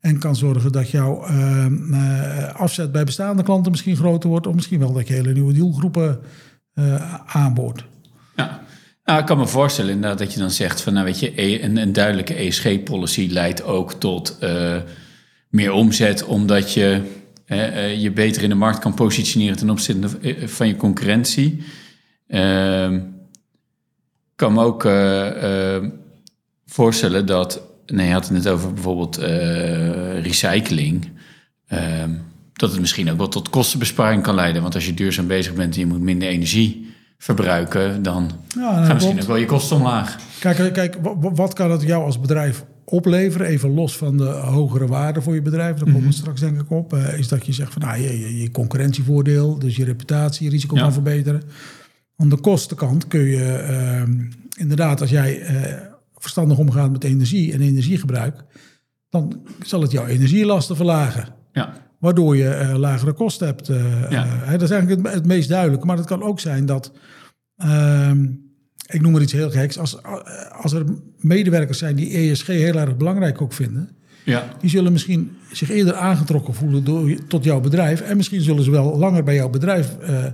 En 0.00 0.18
kan 0.18 0.36
zorgen 0.36 0.72
dat 0.72 0.90
jouw 0.90 1.28
uh, 1.28 1.66
uh, 1.90 2.54
afzet 2.54 2.92
bij 2.92 3.04
bestaande 3.04 3.42
klanten 3.42 3.70
misschien 3.70 3.96
groter 3.96 4.28
wordt. 4.28 4.46
Of 4.46 4.54
misschien 4.54 4.78
wel 4.78 4.92
dat 4.92 5.08
je 5.08 5.14
hele 5.14 5.32
nieuwe 5.32 5.52
doelgroepen 5.52 6.20
aanboort. 7.26 7.86
Ja, 8.36 8.62
nou, 9.06 9.20
ik 9.20 9.26
kan 9.26 9.38
me 9.38 9.46
voorstellen 9.46 9.90
inderdaad 9.90 10.18
dat 10.18 10.32
je 10.32 10.38
dan 10.38 10.50
zegt 10.50 10.80
van, 10.80 10.92
nou 10.92 11.04
weet 11.04 11.18
je, 11.18 11.32
e- 11.42 11.62
een, 11.62 11.76
een 11.76 11.92
duidelijke 11.92 12.34
ESG-policy 12.34 13.28
leidt 13.30 13.62
ook 13.62 13.92
tot 13.92 14.38
uh, 14.42 14.76
meer 15.48 15.72
omzet, 15.72 16.24
omdat 16.24 16.72
je 16.72 17.02
uh, 17.46 18.00
je 18.02 18.10
beter 18.10 18.42
in 18.42 18.48
de 18.48 18.54
markt 18.54 18.78
kan 18.78 18.94
positioneren 18.94 19.56
ten 19.56 19.70
opzichte 19.70 20.08
van 20.48 20.68
je 20.68 20.76
concurrentie. 20.76 21.64
Uh, 22.28 22.96
kan 24.34 24.52
me 24.52 24.62
ook 24.62 24.88
voorstellen 26.66 27.26
dat, 27.26 27.62
nee, 27.86 28.06
je 28.06 28.12
had 28.12 28.28
het 28.28 28.32
net 28.32 28.48
over 28.48 28.72
bijvoorbeeld 28.72 29.16
recycling. 30.22 31.10
Ehm, 31.66 32.10
dat 32.52 32.70
het 32.70 32.80
misschien 32.80 33.10
ook 33.10 33.18
wel 33.18 33.28
tot 33.28 33.50
kostenbesparing 33.50 34.22
kan 34.22 34.34
leiden. 34.34 34.62
Want 34.62 34.74
als 34.74 34.86
je 34.86 34.94
duurzaam 34.94 35.26
bezig 35.26 35.54
bent 35.54 35.74
en 35.74 35.80
je 35.80 35.86
moet 35.86 36.00
minder 36.00 36.28
energie 36.28 36.94
verbruiken, 37.18 38.02
dan 38.02 38.30
ja, 38.48 38.84
gaan 38.84 38.94
misschien 38.94 39.20
ook 39.20 39.26
wel 39.26 39.36
je 39.36 39.46
kosten 39.46 39.76
omlaag. 39.76 40.18
Kijk, 40.40 40.72
kijk, 40.72 40.96
wat 41.20 41.52
kan 41.52 41.70
het 41.70 41.82
jou 41.82 42.04
als 42.04 42.20
bedrijf 42.20 42.64
opleveren? 42.84 43.46
Even 43.46 43.74
los 43.74 43.96
van 43.96 44.16
de 44.16 44.24
hogere 44.24 44.86
waarde 44.86 45.22
voor 45.22 45.34
je 45.34 45.42
bedrijf, 45.42 45.76
daar 45.76 45.84
komen 45.84 46.00
we 46.00 46.06
mhm. 46.06 46.16
straks 46.16 46.40
denk 46.40 46.60
ik 46.60 46.70
op. 46.70 46.94
Uh, 46.94 47.18
is 47.18 47.28
dat 47.28 47.46
je 47.46 47.52
zegt 47.52 47.72
van 47.72 47.82
nou, 47.82 48.00
je, 48.00 48.40
je 48.40 48.50
concurrentievoordeel, 48.50 49.58
dus 49.58 49.76
je 49.76 49.84
reputatie, 49.84 50.44
je 50.44 50.50
risico 50.50 50.76
kan 50.76 50.92
verbeteren. 50.92 51.42
Aan 52.16 52.28
de 52.28 52.40
kostenkant 52.40 53.06
kun 53.08 53.24
je 53.24 53.66
uh, 53.70 54.14
inderdaad, 54.56 55.00
als 55.00 55.10
jij 55.10 55.40
uh, 55.40 55.72
verstandig 56.16 56.58
omgaat 56.58 56.90
met 56.90 57.04
energie 57.04 57.52
en 57.52 57.60
energiegebruik, 57.60 58.44
dan 59.10 59.40
zal 59.62 59.80
het 59.80 59.90
jouw 59.90 60.06
energielasten 60.06 60.76
verlagen. 60.76 61.28
Ja 61.52 61.85
waardoor 61.98 62.36
je 62.36 62.60
uh, 62.62 62.76
lagere 62.76 63.12
kosten 63.12 63.46
hebt. 63.46 63.68
Uh, 63.68 64.10
ja. 64.10 64.26
uh, 64.26 64.50
dat 64.50 64.62
is 64.62 64.70
eigenlijk 64.70 65.02
het, 65.02 65.14
het, 65.14 65.26
meest 65.26 65.48
duidelijke. 65.48 65.86
Maar 65.86 65.96
het 65.96 66.06
kan 66.06 66.22
ook 66.22 66.40
zijn 66.40 66.66
dat, 66.66 66.92
ehm, 67.56 68.24
ik 68.86 69.00
noem 69.00 69.12
maar 69.12 69.22
iets 69.22 69.32
heel 69.32 69.50
geks. 69.50 69.78
Als, 69.78 70.02
als 70.52 70.72
er 70.72 70.84
medewerkers 71.16 71.78
zijn 71.78 71.96
die 71.96 72.16
ESG 72.16 72.46
heel 72.46 72.78
erg 72.78 72.96
belangrijk 72.96 73.42
ook 73.42 73.52
vinden, 73.52 73.96
Ja. 74.24 74.48
die 74.60 74.70
zullen 74.70 74.92
misschien 74.92 75.36
zich 75.52 75.70
eerder 75.70 75.94
aangetrokken 75.94 76.54
voelen 76.54 76.84
door, 76.84 77.26
tot 77.28 77.44
jouw 77.44 77.60
bedrijf. 77.60 78.00
En 78.00 78.16
misschien 78.16 78.40
zullen 78.42 78.64
ze 78.64 78.70
wel 78.70 78.98
langer 78.98 79.22
bij 79.22 79.34
jouw 79.34 79.50
bedrijf 79.50 79.98
eh, 79.98 80.24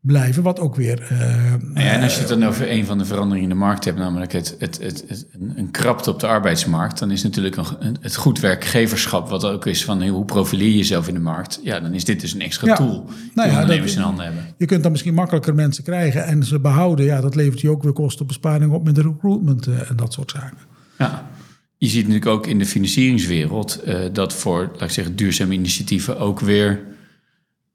blijven, 0.00 0.42
wat 0.42 0.60
ook 0.60 0.76
weer. 0.76 1.00
eh, 1.02 1.18
Nou 1.18 1.86
ja, 1.86 1.92
en 1.92 2.02
als 2.02 2.14
je 2.14 2.18
het 2.20 2.28
dan 2.28 2.44
over 2.44 2.70
een 2.70 2.84
van 2.86 2.98
de 2.98 3.04
veranderingen 3.04 3.42
in 3.50 3.54
de 3.54 3.60
markt 3.64 3.84
hebt, 3.84 3.98
namelijk 3.98 4.32
het, 4.32 4.56
het, 4.58 4.78
het, 4.82 5.04
het- 5.08 5.26
een, 5.54 5.70
krapte 5.70 6.10
op 6.10 6.20
de 6.20 6.26
arbeidsmarkt, 6.26 6.98
dan 6.98 7.10
is 7.10 7.22
natuurlijk 7.22 7.56
een, 7.56 7.96
het 8.00 8.16
goed 8.16 8.40
werkgeverschap, 8.40 9.28
wat 9.28 9.44
ook 9.44 9.66
is 9.66 9.84
van 9.84 10.06
hoe 10.08 10.24
profileer 10.24 10.68
je 10.68 10.76
jezelf 10.76 11.08
in 11.08 11.14
de 11.14 11.20
markt, 11.20 11.60
ja, 11.62 11.80
dan 11.80 11.94
is 11.94 12.04
dit 12.04 12.20
dus 12.20 12.32
een 12.34 12.40
extra 12.40 12.66
Ja. 12.66 12.74
tool 12.76 13.06
die 13.06 13.30
Nou 13.34 13.48
ja, 13.48 13.54
ondernemers 13.54 13.90
dat- 13.90 14.00
in 14.00 14.06
handen 14.06 14.24
hebben. 14.24 14.42
Je 14.58 14.66
kunt 14.66 14.82
dan 14.82 14.90
misschien 14.92 15.14
makkelijker 15.14 15.54
mensen 15.54 15.84
krijgen 15.84 16.24
en 16.24 16.42
ze 16.44 16.58
behouden. 16.60 17.04
Ja, 17.04 17.20
dat 17.20 17.34
levert 17.34 17.60
je 17.60 17.70
ook 17.70 17.82
weer 17.82 17.92
kostenbesparing 17.92 18.72
op 18.72 18.84
met 18.84 18.94
de 18.94 19.02
recruitment 19.02 19.66
eh, 19.66 19.90
en 19.90 19.96
dat 19.96 20.12
soort 20.12 20.30
zaken. 20.30 20.58
Ja. 20.98 21.28
Je 21.76 21.86
ziet 21.88 22.02
natuurlijk 22.08 22.26
ook 22.30 22.46
in 22.46 22.58
de 22.58 22.66
financieringswereld 22.66 23.82
eh, 23.82 23.98
dat 24.12 24.34
voor, 24.34 24.70
laat 24.72 24.82
ik 24.82 24.90
zeggen, 24.90 25.16
duurzame 25.16 25.54
initiatieven 25.54 26.18
ook 26.18 26.40
weer 26.40 26.80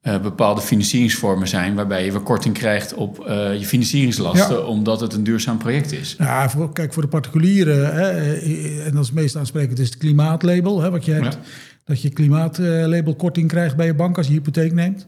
eh, 0.06 0.20
bepaalde 0.20 0.60
financieringsvormen 0.60 1.48
zijn 1.48 1.74
waarbij 1.74 2.04
je 2.04 2.12
weer 2.12 2.20
korting 2.20 2.54
krijgt 2.54 2.94
op 2.94 3.26
eh, 3.26 3.58
je 3.58 3.66
financieringslasten, 3.66 4.56
Ja. 4.56 4.62
omdat 4.62 5.00
het 5.00 5.12
een 5.12 5.24
duurzaam 5.24 5.58
project 5.58 5.92
is. 5.92 6.14
Ja, 6.18 6.50
voor, 6.50 6.72
kijk, 6.72 6.92
voor 6.92 7.02
de 7.02 7.08
particulieren, 7.08 7.94
hè, 7.94 8.10
eh, 8.10 8.86
en 8.86 8.92
dat 8.92 9.00
is 9.00 9.06
het 9.06 9.16
meest 9.16 9.36
aansprekend, 9.36 9.78
is 9.78 9.86
het 9.88 9.96
klimaatlabel. 9.98 10.80
Hè, 10.80 10.90
wat 10.90 11.04
je 11.04 11.12
hebt, 11.12 11.34
Ja. 11.34 11.40
dat 11.84 12.02
je 12.02 12.08
klimaatlabel 12.10 13.14
korting 13.14 13.48
krijgt 13.48 13.76
bij 13.76 13.86
je 13.86 13.94
bank 13.94 14.16
als 14.16 14.26
je 14.26 14.32
hypotheek 14.32 14.72
neemt. 14.72 15.06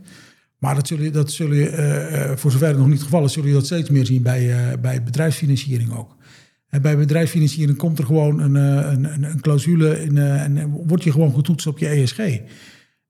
Maar 0.58 0.74
dat 0.74 0.86
zul 0.86 1.00
je, 1.02 1.10
dat 1.10 1.30
zul 1.30 1.52
je 1.52 2.32
voor 2.36 2.50
zover 2.50 2.66
het 2.68 2.76
nog 2.78 2.86
niet 2.86 2.94
het 2.94 3.04
geval 3.04 3.24
is, 3.24 3.32
zul 3.32 3.46
je 3.46 3.52
dat 3.52 3.66
steeds 3.66 3.90
meer 3.90 4.06
zien 4.06 4.22
bij, 4.22 4.76
bij 4.80 5.02
bedrijfsfinanciering 5.02 5.96
ook. 5.96 6.16
En 6.68 6.82
bij 6.82 6.96
bedrijfsfinanciering 6.96 7.78
komt 7.78 7.98
er 7.98 8.04
gewoon 8.04 8.40
een, 8.40 8.54
een, 8.54 9.04
een, 9.04 9.22
een 9.22 9.40
clausule 9.40 10.02
in, 10.02 10.18
en 10.18 10.70
word 10.86 11.04
je 11.04 11.12
gewoon 11.12 11.34
getoetst 11.34 11.66
op 11.66 11.78
je 11.78 11.88
ESG. 11.88 12.18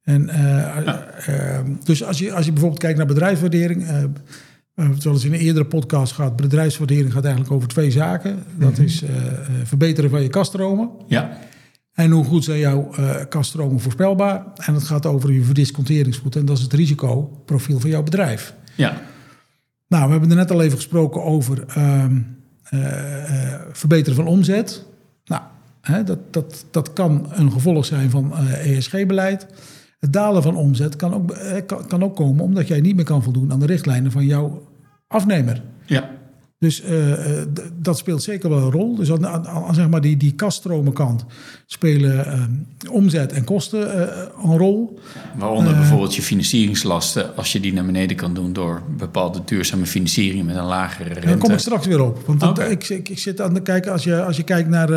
En, 0.09 0.29
eh, 0.29 1.57
eh, 1.57 1.65
dus 1.85 2.05
als 2.05 2.19
je, 2.19 2.33
als 2.33 2.45
je 2.45 2.53
bijvoorbeeld 2.53 2.81
kijkt 2.81 2.99
naar 2.99 3.07
bedrijfswaardering, 3.07 3.83
eh, 3.83 3.89
we 3.89 4.85
hebben 4.85 4.95
het 4.95 5.05
wel 5.05 5.13
eens 5.13 5.25
in 5.25 5.33
een 5.33 5.39
eerdere 5.41 5.65
podcast 5.65 6.13
gehad. 6.13 6.37
Bedrijfswaardering 6.37 7.13
gaat 7.13 7.25
eigenlijk 7.25 7.55
over 7.55 7.69
twee 7.69 7.91
zaken. 7.91 8.43
Dat 8.59 8.79
is 8.79 9.03
eh, 9.03 9.17
eh, 9.17 9.33
verbeteren 9.65 10.11
van 10.11 10.23
je 10.23 10.29
kaststromen. 10.29 10.91
Ja, 11.07 11.39
En 11.93 12.11
hoe 12.11 12.25
goed 12.25 12.45
zijn 12.45 12.59
jouw 12.59 12.93
eh 12.95 13.15
kaststromen 13.29 13.81
voorspelbaar. 13.81 14.45
En 14.57 14.75
het 14.75 14.83
gaat 14.83 15.07
over 15.07 15.33
je 15.33 15.43
verdisconteringsgoed. 15.43 16.37
En 16.37 16.45
dat 16.45 16.57
is 16.57 16.63
het 16.63 16.73
risicoprofiel 16.73 17.81
van 17.81 17.91
jouw 17.91 18.03
bedrijf. 18.03 18.55
ja, 18.75 19.01
Nou, 19.89 20.05
we 20.05 20.11
hebben 20.11 20.31
er 20.31 20.37
net 20.37 20.51
al 20.51 20.63
even 20.63 20.77
gesproken 20.77 21.23
over 21.23 21.65
ehm, 21.67 22.21
eh, 22.65 23.53
eh, 23.53 23.61
verbeteren 23.73 24.17
van 24.17 24.27
omzet. 24.27 24.85
Nou, 25.25 25.43
hè, 25.81 26.05
dat, 26.05 26.33
dat, 26.33 26.65
dat 26.71 26.93
kan 26.93 27.29
een 27.33 27.53
gevolg 27.53 27.85
zijn 27.85 28.11
van 28.11 28.37
eh, 28.37 28.77
ESG-beleid. 28.77 29.47
Het 29.99 30.13
dalen 30.13 30.43
van 30.43 30.57
omzet 30.57 30.97
kan 30.97 31.15
ook, 31.15 31.31
eh, 31.31 31.67
kan, 31.67 31.87
kan 31.87 32.03
ook 32.03 32.17
komen 32.17 32.45
omdat 32.45 32.69
jij 32.69 32.81
niet 32.81 32.97
meer 32.97 33.05
kan 33.05 33.23
voldoen 33.23 33.53
aan 33.53 33.61
de 33.61 33.67
richtlijnen 33.67 34.13
van 34.13 34.27
jouw 34.27 34.69
afnemer. 35.09 35.63
ja. 35.87 36.17
Dus 36.61 36.83
eh, 36.83 37.13
eh, 37.41 37.47
dat 37.81 37.99
speelt 37.99 38.23
zeker 38.23 38.51
wel 38.51 38.59
een 38.59 38.71
rol. 38.71 38.95
Dus 38.97 39.13
aan, 39.13 39.27
aan, 39.27 39.47
aan, 39.47 39.75
zeg 39.75 39.89
maar 39.89 40.01
die, 40.01 40.17
die 40.17 40.33
kaststromenkant 40.35 41.25
spelen 41.67 42.67
omzet 42.91 43.33
en 43.33 43.45
kosten 43.45 44.09
een 44.45 44.57
rol. 44.59 44.99
Waaronder 45.37 45.75
bijvoorbeeld 45.75 46.15
je 46.15 46.23
financieringslasten, 46.23 47.37
als 47.37 47.53
je 47.53 47.61
die 47.61 47.73
naar 47.73 47.85
beneden 47.85 48.17
kan 48.17 48.35
doen 48.35 48.53
door 48.53 48.83
bepaalde 48.97 49.41
duurzame 49.45 49.87
financiering 49.87 50.47
met 50.47 50.57
een 50.57 50.65
lagere 50.65 51.09
rente. 51.13 51.27
Daar 51.29 51.39
kom 51.39 51.51
ik 51.51 51.59
straks 51.59 51.87
weer 51.87 52.01
op. 52.03 52.23
Want 52.27 52.41
dat- 52.41 52.59
ik, 52.59 52.89
ik, 52.89 53.09
ik 53.09 53.19
zit 53.19 53.41
aan 53.41 53.55
het 53.55 53.63
kijken, 53.63 53.93
als 53.93 54.05
je, 54.05 54.23
als 54.23 54.37
je 54.37 54.43
kijkt 54.43 54.69
naar 54.69 54.89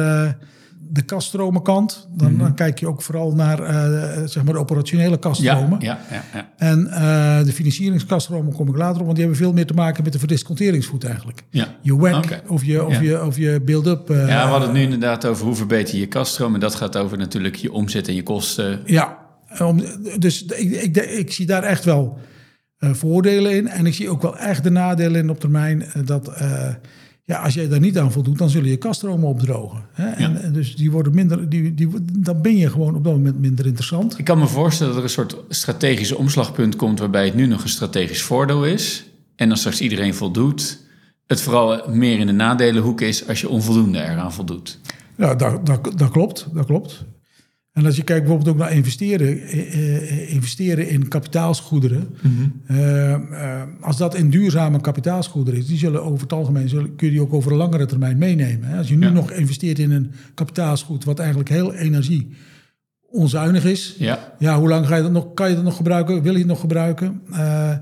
de 0.94 1.02
kaststromenkant, 1.02 2.08
dan, 2.12 2.32
Mhm. 2.32 2.42
dan 2.42 2.54
kijk 2.56 2.80
je 2.80 2.88
ook 2.88 3.02
vooral 3.02 3.32
naar 3.36 3.60
eh, 3.60 4.22
zeg 4.26 4.44
maar 4.44 4.54
de 4.54 4.60
operationele 4.60 5.18
kaststromen. 5.20 5.80
ja, 5.82 6.00
ja, 6.12 6.24
ja. 6.34 6.50
En 6.58 6.88
eh, 6.88 7.44
de 7.46 7.52
financieringskaststromen 7.54 8.54
kom 8.54 8.68
ik 8.68 8.76
later 8.78 9.00
op, 9.00 9.06
want 9.06 9.16
die 9.16 9.26
hebben 9.26 9.44
veel 9.44 9.54
meer 9.54 9.66
te 9.66 9.74
maken 9.74 10.04
met 10.04 10.14
de 10.14 10.20
verdisconteringsvoet 10.20 11.04
eigenlijk. 11.04 11.44
ja. 11.50 11.68
Je 11.82 11.94
Oké. 11.94 12.42
of 12.48 12.64
je, 12.66 12.86
of 12.86 13.02
je, 13.02 13.26
of 13.26 13.38
je 13.38 13.62
build-up. 13.66 14.10
eh, 14.10 14.18
Ja, 14.28 14.44
we 14.44 14.50
hadden 14.50 14.68
het 14.70 14.78
nu 14.78 14.84
inderdaad 14.84 15.26
over 15.26 15.46
hoe 15.46 15.56
verbeter 15.56 15.94
je 15.96 16.00
je 16.00 16.08
kaststroom. 16.08 16.54
En 16.54 16.60
dat 16.60 16.76
gaat 16.76 16.98
over 16.98 17.18
natuurlijk 17.18 17.56
je 17.56 17.72
omzet 17.72 18.08
en 18.08 18.16
je 18.16 18.24
kosten. 18.24 18.80
Ja, 18.86 19.18
dus 20.20 20.44
ik, 20.46 20.72
ik, 20.72 20.98
ik 20.98 21.32
zie 21.32 21.46
daar 21.46 21.64
echt 21.64 21.84
wel 21.84 22.18
voordelen 22.80 23.52
in. 23.56 23.68
En 23.68 23.86
ik 23.86 23.94
zie 23.94 24.10
ook 24.10 24.22
wel 24.22 24.38
echt 24.38 24.64
de 24.64 24.70
nadelen 24.70 25.22
in 25.22 25.30
op 25.30 25.40
termijn. 25.40 25.86
dat 26.06 26.32
ja, 27.24 27.38
als 27.42 27.54
jij 27.54 27.68
daar 27.68 27.80
niet 27.80 27.98
aan 27.98 28.12
voldoet, 28.12 28.38
dan 28.38 28.50
zullen 28.50 28.70
je 28.70 28.78
kaststromen 28.78 29.28
opdrogen. 29.28 29.86
Hè? 29.92 30.10
En, 30.10 30.42
en 30.42 30.54
dus 30.54 30.76
die 30.76 30.92
worden 30.92 31.16
minder, 31.16 31.50
die, 31.50 31.74
die, 31.74 31.90
dan 32.20 32.42
ben 32.42 32.58
je 32.58 32.70
gewoon 32.70 32.96
op 32.96 33.04
dat 33.04 33.14
moment 33.14 33.40
minder 33.40 33.66
interessant. 33.66 34.20
Ik 34.20 34.26
kan 34.26 34.40
me 34.40 34.48
voorstellen 34.48 34.94
dat 34.94 35.04
er 35.04 35.08
een 35.08 35.30
soort 35.30 35.38
strategische 35.50 36.18
omslagpunt 36.18 36.76
komt 36.76 37.00
waarbij 37.00 37.26
het 37.26 37.36
nu 37.36 37.46
nog 37.46 37.64
een 37.64 37.70
strategisch 37.70 38.22
voordeel 38.22 38.66
is. 38.66 39.06
En 39.36 39.50
als 39.50 39.60
straks 39.60 39.82
iedereen 39.82 40.14
voldoet, 40.14 40.80
het 41.28 41.42
vooral 41.42 41.90
meer 41.90 42.20
in 42.20 42.26
de 42.26 42.32
nadelenhoek 42.32 43.02
is 43.02 43.28
als 43.28 43.42
je 43.42 43.50
onvoldoende 43.50 44.02
eraan 44.02 44.34
voldoet. 44.34 44.80
Ja, 45.18 45.36
dat, 45.36 45.66
dat, 45.66 45.92
dat 45.96 46.12
klopt, 46.12 46.48
dat 46.54 46.66
klopt. 46.66 47.06
En 47.72 47.86
als 47.86 47.96
je 47.96 48.04
kijkt 48.04 48.26
bijvoorbeeld 48.26 48.56
ook 48.56 48.62
naar 48.62 48.74
investeren, 48.76 49.42
eh, 49.42 49.96
eh, 49.98 50.34
investeren 50.34 50.90
in 50.90 51.08
kapitaalsgoederen. 51.08 52.08
eh, 52.66 53.14
eh, 53.14 53.62
als 53.82 53.98
dat 53.98 54.16
in 54.16 54.30
duurzame 54.30 54.82
kapitaalsgoederen 54.82 55.60
is, 55.60 55.66
die 55.68 55.78
zullen 55.78 56.04
over 56.04 56.22
het 56.22 56.34
algemeen 56.34 56.70
zullen, 56.70 56.96
kun 56.96 57.08
je 57.08 57.14
die 57.14 57.22
ook 57.22 57.34
over 57.34 57.52
een 57.52 57.58
langere 57.58 57.86
termijn 57.86 58.18
meenemen. 58.18 58.78
Als 58.78 58.88
je 58.90 58.98
nu 58.98 59.06
Ja. 59.06 59.12
nog 59.12 59.32
investeert 59.32 59.80
in 59.80 59.92
een 59.92 60.12
kapitaalsgoed 60.34 61.04
wat 61.04 61.20
eigenlijk 61.20 61.50
heel 61.50 61.74
energie 61.74 62.36
onzuinig 63.10 63.66
is. 63.66 63.96
Ja, 63.98 64.34
Ja, 64.40 64.60
hoe 64.60 64.70
lang 64.70 64.88
ga 64.88 64.96
je 64.96 65.02
dat 65.02 65.12
nog, 65.12 65.34
kan 65.34 65.50
je 65.50 65.56
dat 65.56 65.64
nog 65.64 65.76
gebruiken? 65.76 66.22
Wil 66.22 66.32
je 66.34 66.38
het 66.40 66.48
nog 66.48 66.60
gebruiken? 66.60 67.22
Eh, 67.32 67.74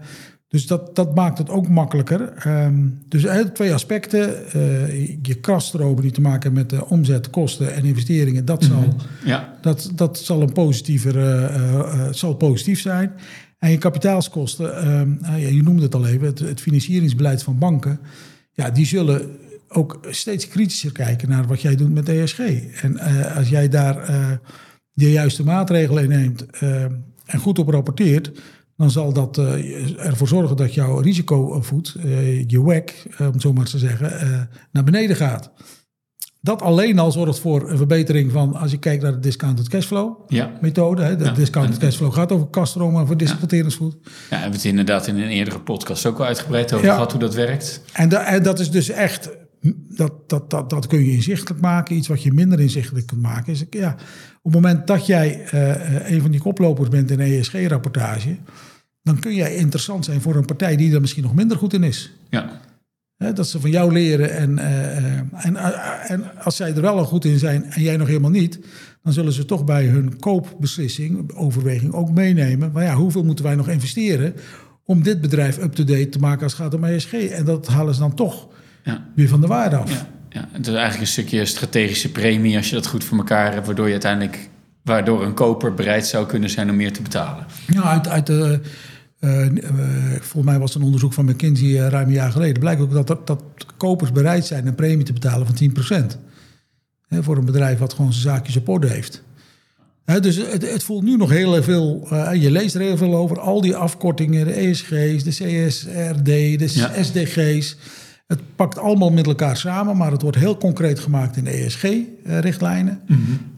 dus 0.50 0.68
dat, 0.68 0.96
dat 0.96 1.16
maakt 1.16 1.38
het 1.38 1.50
ook 1.50 1.68
makkelijker. 1.68 2.34
Ehm, 2.34 2.88
dus 3.08 3.24
eigenlijk 3.24 3.56
twee 3.56 3.74
aspecten. 3.74 4.52
Eh, 4.52 5.08
je 5.22 5.36
kaststromen 5.42 6.02
die 6.02 6.12
te 6.12 6.22
maken 6.22 6.42
hebben 6.42 6.62
met 6.62 6.70
de 6.70 6.86
omzet, 6.86 7.30
kosten 7.30 7.74
en 7.74 7.86
investeringen. 7.86 8.46
Dat, 8.46 8.64
zal, 8.64 8.96
ja, 9.26 9.58
dat, 9.62 9.92
dat 9.96 10.18
zal 10.18 10.42
een 10.42 10.54
positiever, 10.54 11.18
eh, 11.18 11.46
eh, 11.46 11.80
eh, 11.80 12.14
zal 12.14 12.36
positief 12.36 12.80
zijn. 12.80 13.12
En 13.60 13.72
je 13.72 13.78
kapitaalskosten, 13.78 14.78
ehm, 14.78 15.40
ja, 15.40 15.48
je 15.48 15.64
noemde 15.64 15.84
het 15.84 15.96
al 15.96 16.08
even, 16.08 16.28
het, 16.28 16.40
het 16.40 16.62
financieringsbeleid 16.62 17.44
van 17.44 17.58
banken. 17.58 18.00
Ja, 18.52 18.70
die 18.70 18.86
zullen 18.86 19.38
ook 19.70 20.00
steeds 20.10 20.48
kritischer 20.48 20.92
kijken 20.92 21.30
naar 21.30 21.48
wat 21.48 21.62
jij 21.62 21.76
doet 21.76 21.94
met 21.94 22.10
ESG. 22.10 22.40
En 22.82 22.98
eh, 22.98 23.38
als 23.38 23.50
jij 23.50 23.70
daar 23.70 23.98
eh, 23.98 24.32
de 24.94 25.12
juiste 25.12 25.44
maatregelen 25.44 26.04
in 26.04 26.10
neemt 26.10 26.46
eh, 26.46 26.84
en 27.26 27.40
goed 27.40 27.60
op 27.60 27.70
rapporteert, 27.70 28.32
dan 28.80 28.92
zal 28.92 29.14
dat 29.14 29.38
eh, 29.38 30.06
ervoor 30.06 30.28
zorgen 30.28 30.56
dat 30.58 30.74
jouw 30.74 30.98
risicovoet, 31.00 31.96
eh 32.04 32.48
je 32.48 32.62
WACC, 32.62 33.06
eh, 33.18 33.28
om 33.28 33.40
zo 33.40 33.54
maar 33.54 33.66
te 33.66 33.78
zeggen, 33.78 34.20
eh, 34.20 34.40
naar 34.72 34.84
beneden 34.84 35.16
gaat. 35.16 35.52
Dat 36.42 36.62
alleen 36.62 37.00
al 37.00 37.12
zorgt 37.12 37.40
voor 37.40 37.70
een 37.70 37.78
verbetering 37.78 38.32
van, 38.32 38.56
als 38.56 38.72
je 38.72 38.78
kijkt 38.78 39.04
naar 39.04 39.12
de 39.12 39.20
discounted 39.20 39.68
cashflow 39.70 40.18
ja. 40.28 40.52
methode. 40.62 41.02
Hè, 41.02 41.16
de 41.16 41.24
Ja. 41.24 41.32
discounted 41.32 41.78
cashflow 41.78 42.14
gaat 42.14 42.32
over 42.32 42.48
kaststromen, 42.48 43.08
voor 43.08 43.18
disconteringsgoed. 43.18 43.98
Ja, 44.04 44.10
hebben 44.30 44.50
we 44.50 44.56
het 44.56 44.66
inderdaad 44.66 45.08
in 45.08 45.16
een 45.18 45.30
eerdere 45.30 45.60
podcast 45.60 46.06
ook 46.06 46.20
al 46.20 46.26
uitgebreid 46.26 46.74
over 46.74 46.88
gehad 46.88 47.12
hoe 47.12 47.20
dat 47.22 47.34
werkt. 47.36 47.82
En, 47.94 48.10
da- 48.10 48.24
en 48.26 48.44
dat 48.44 48.60
is 48.60 48.72
dus 48.72 48.90
echt, 48.90 49.30
dat, 49.96 50.30
dat, 50.30 50.50
dat, 50.50 50.70
dat 50.70 50.88
kun 50.88 51.06
je 51.06 51.12
inzichtelijk 51.12 51.62
maken. 51.62 51.96
Iets 51.96 52.08
wat 52.08 52.24
je 52.24 52.34
minder 52.34 52.60
inzichtelijk 52.60 53.08
kunt 53.08 53.22
maken 53.22 53.54
is, 53.54 53.66
ja, 53.70 53.92
op 54.42 54.54
het 54.54 54.62
moment 54.62 54.88
dat 54.88 55.06
jij 55.06 55.44
eh, 55.44 55.72
eh, 55.72 56.12
een 56.12 56.22
van 56.22 56.32
die 56.32 56.40
koplopers 56.40 56.90
bent 56.90 57.12
in 57.12 57.20
een 57.20 57.40
ESG-rapportage, 57.40 58.38
dan 59.02 59.20
kun 59.20 59.36
jij 59.36 59.56
interessant 59.56 60.06
zijn 60.06 60.22
voor 60.22 60.36
een 60.36 60.46
partij 60.46 60.76
die 60.76 60.94
er 60.94 61.02
misschien 61.02 61.24
nog 61.24 61.36
minder 61.36 61.58
goed 61.58 61.74
in 61.74 61.84
is. 61.84 62.12
Ja, 62.30 62.62
Hè, 63.20 63.34
dat 63.34 63.48
ze 63.48 63.60
van 63.60 63.70
jou 63.70 63.94
leren. 63.94 64.32
En, 64.32 64.58
eh, 64.58 65.46
en, 65.46 65.56
en 66.08 66.44
als 66.44 66.56
zij 66.56 66.74
er 66.74 66.82
wel 66.82 66.98
al 66.98 67.06
goed 67.06 67.26
in 67.26 67.40
zijn 67.40 67.64
en 67.64 67.82
jij 67.82 67.98
nog 67.98 68.08
helemaal 68.08 68.30
niet, 68.30 68.60
dan 69.04 69.14
zullen 69.14 69.34
ze 69.34 69.46
toch 69.46 69.66
bij 69.66 69.86
hun 69.86 70.20
koopbeslissing, 70.20 71.34
overweging 71.34 71.94
ook 71.94 72.12
meenemen. 72.12 72.72
Maar 72.72 72.84
ja, 72.84 72.96
hoeveel 72.96 73.24
moeten 73.24 73.46
wij 73.46 73.56
nog 73.56 73.70
investeren 73.70 74.34
om 74.86 75.04
dit 75.04 75.22
bedrijf 75.22 75.58
up-to-date 75.58 76.10
te 76.10 76.20
maken 76.20 76.44
als 76.44 76.52
het 76.52 76.62
gaat 76.62 76.74
om 76.74 76.84
ESG? 76.84 77.14
En 77.14 77.46
dat 77.46 77.68
halen 77.68 77.94
ze 77.94 78.00
dan 78.00 78.14
toch 78.14 78.48
weer 79.16 79.28
van 79.28 79.42
de 79.42 79.48
waarde 79.48 79.76
af. 79.76 79.92
ja. 79.92 80.08
ja. 80.30 80.48
Het 80.52 80.68
is 80.68 80.74
eigenlijk 80.74 81.02
een 81.02 81.08
stukje 81.08 81.46
strategische 81.46 82.12
premie 82.12 82.58
als 82.58 82.70
je 82.70 82.76
dat 82.76 82.88
goed 82.88 83.04
voor 83.04 83.18
elkaar 83.18 83.54
hebt, 83.54 83.66
waardoor 83.66 83.86
je 83.86 83.92
uiteindelijk, 83.92 84.50
waardoor 84.84 85.24
een 85.24 85.34
koper 85.34 85.74
bereid 85.74 86.08
zou 86.08 86.26
kunnen 86.26 86.50
zijn 86.50 86.70
om 86.70 86.76
meer 86.76 86.94
te 86.94 87.02
betalen. 87.02 87.46
Ja, 87.68 87.82
uit, 87.82 88.08
uit 88.08 88.28
de, 88.28 88.60
eh, 89.20 89.48
volgens 90.20 90.46
mij 90.46 90.60
was 90.60 90.70
het 90.70 90.80
een 90.80 90.86
onderzoek 90.86 91.14
van 91.14 91.26
McKinsey 91.26 91.68
eh, 91.68 91.88
ruim 91.88 92.08
een 92.08 92.14
jaar 92.14 92.32
geleden. 92.32 92.60
Blijkt 92.60 92.82
ook 92.82 92.92
dat, 92.94 93.08
dat, 93.08 93.28
dat 93.28 93.44
kopers 93.78 94.12
bereid 94.12 94.46
zijn 94.46 94.68
een 94.68 94.76
premie 94.76 95.06
te 95.06 95.14
betalen 95.14 95.48
van 95.48 95.56
10%. 95.56 96.18
Hè, 97.08 97.24
voor 97.24 97.38
een 97.38 97.46
bedrijf 97.46 97.80
wat 97.80 97.94
gewoon 97.94 98.14
zijn 98.14 98.36
zaakjes 98.36 98.56
op 98.56 98.70
orde 98.70 98.88
heeft. 98.88 99.24
Hè, 100.06 100.20
dus 100.20 100.36
het, 100.36 100.72
het 100.72 100.84
voelt 100.84 101.04
nu 101.04 101.18
nog 101.18 101.30
heel 101.30 101.64
veel, 101.64 102.08
je 102.34 102.52
leest 102.52 102.76
er 102.76 102.82
heel 102.82 102.98
veel 102.98 103.16
over, 103.16 103.40
al 103.40 103.62
die 103.62 103.76
afkortingen, 103.76 104.46
de 104.46 104.52
ESG's, 104.52 105.24
de 105.24 105.30
CSRD, 105.30 106.26
de 106.26 106.70
Ja. 106.74 107.04
SDG's. 107.04 107.78
Het 108.30 108.56
pakt 108.56 108.78
allemaal 108.78 109.12
met 109.12 109.28
elkaar 109.28 109.58
samen, 109.58 109.98
maar 109.98 110.12
het 110.12 110.22
wordt 110.22 110.38
heel 110.38 110.58
concreet 110.58 111.00
gemaakt 111.00 111.38
in 111.38 111.44
de 111.44 111.50
ESG-richtlijnen. 111.52 113.02